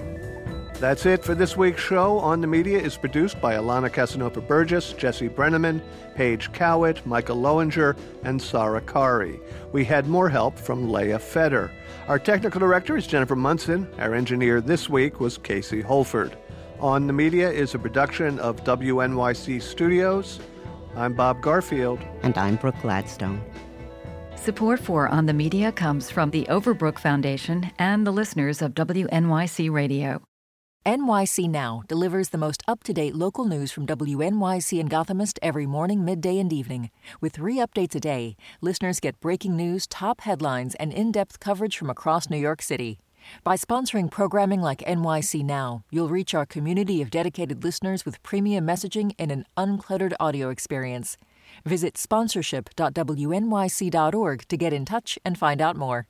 That's 0.81 1.07
it 1.07 1.23
for 1.23 1.37
this 1.37 1.57
week's 1.57 1.81
show. 1.81 2.19
On 2.19 2.41
the 2.41 2.49
Media 2.49 2.81
is 2.81 2.97
produced 2.97 3.41
by 3.41 3.55
Alana 3.55 3.91
Casanova 3.91 4.41
Burgess, 4.41 4.95
Jesse 4.95 5.29
Brenneman, 5.29 5.81
Paige 6.17 6.53
Cowett, 6.53 7.07
Micah 7.07 7.33
Loewinger, 7.33 7.97
and 8.25 8.43
Sarah 8.43 8.81
Qari. 8.81 9.41
We 9.71 9.85
had 9.85 10.09
more 10.09 10.29
help 10.29 10.59
from 10.59 10.91
Leah 10.91 11.21
Feder. 11.21 11.71
Our 12.09 12.19
technical 12.19 12.59
director 12.59 12.97
is 12.97 13.07
Jennifer 13.07 13.37
Munson. 13.37 13.87
Our 14.01 14.13
engineer 14.13 14.61
this 14.61 14.91
week 14.91 15.21
was 15.21 15.39
Casey 15.39 15.83
Holford. 15.83 16.37
On 16.81 17.07
the 17.07 17.13
Media 17.13 17.49
is 17.49 17.77
a 17.77 17.79
production 17.79 18.41
of 18.41 18.65
WNYC 18.65 19.63
Studios. 19.63 20.41
I'm 20.95 21.15
Bob 21.15 21.41
Garfield. 21.41 22.01
And 22.23 22.37
I'm 22.37 22.57
Brooke 22.57 22.81
Gladstone. 22.83 23.43
Support 24.37 24.81
for 24.81 25.09
On 25.09 25.25
the 25.25 25.33
Media 25.33 25.73
comes 25.73 26.11
from 26.11 26.31
the 26.31 26.45
Overbrook 26.51 26.99
Foundation 26.99 27.71
and 27.79 28.07
the 28.07 28.11
listeners 28.11 28.61
of 28.61 28.75
WNYC 28.75 29.71
Radio. 29.71 30.21
NYC 30.85 31.49
Now 31.49 31.85
delivers 31.87 32.31
the 32.31 32.39
most 32.39 32.63
up 32.67 32.83
to 32.85 32.93
date 32.93 33.15
local 33.15 33.45
news 33.45 33.71
from 33.71 33.87
WNYC 33.87 34.81
and 34.81 34.91
Gothamist 34.91 35.39
every 35.41 35.65
morning, 35.65 36.05
midday, 36.05 36.39
and 36.39 36.53
evening. 36.53 36.91
With 37.21 37.35
three 37.35 37.57
updates 37.57 37.95
a 37.95 38.01
day, 38.01 38.37
listeners 38.61 38.99
get 38.99 39.21
breaking 39.21 39.57
news, 39.57 39.87
top 39.87 40.23
headlines, 40.23 40.75
and 40.75 40.93
in 40.93 41.13
depth 41.13 41.39
coverage 41.39 41.79
from 41.79 41.89
across 41.89 42.29
New 42.29 42.37
York 42.37 42.61
City. 42.61 42.99
By 43.45 43.57
sponsoring 43.57 44.11
programming 44.11 44.61
like 44.61 44.81
NYC 44.81 45.45
Now, 45.45 45.85
you'll 45.91 46.09
reach 46.09 46.35
our 46.35 46.47
community 46.47 47.03
of 47.03 47.11
dedicated 47.11 47.63
listeners 47.63 48.05
with 48.05 48.21
premium 48.23 48.67
messaging 48.67 49.13
and 49.19 49.31
an 49.31 49.45
uncluttered 49.57 50.15
audio 50.21 50.51
experience. 50.51 51.17
Visit 51.65 51.97
sponsorship.wnyc.org 51.97 54.49
to 54.49 54.57
get 54.57 54.73
in 54.73 54.85
touch 54.85 55.19
and 55.25 55.39
find 55.39 55.61
out 55.61 55.77
more. 55.77 56.01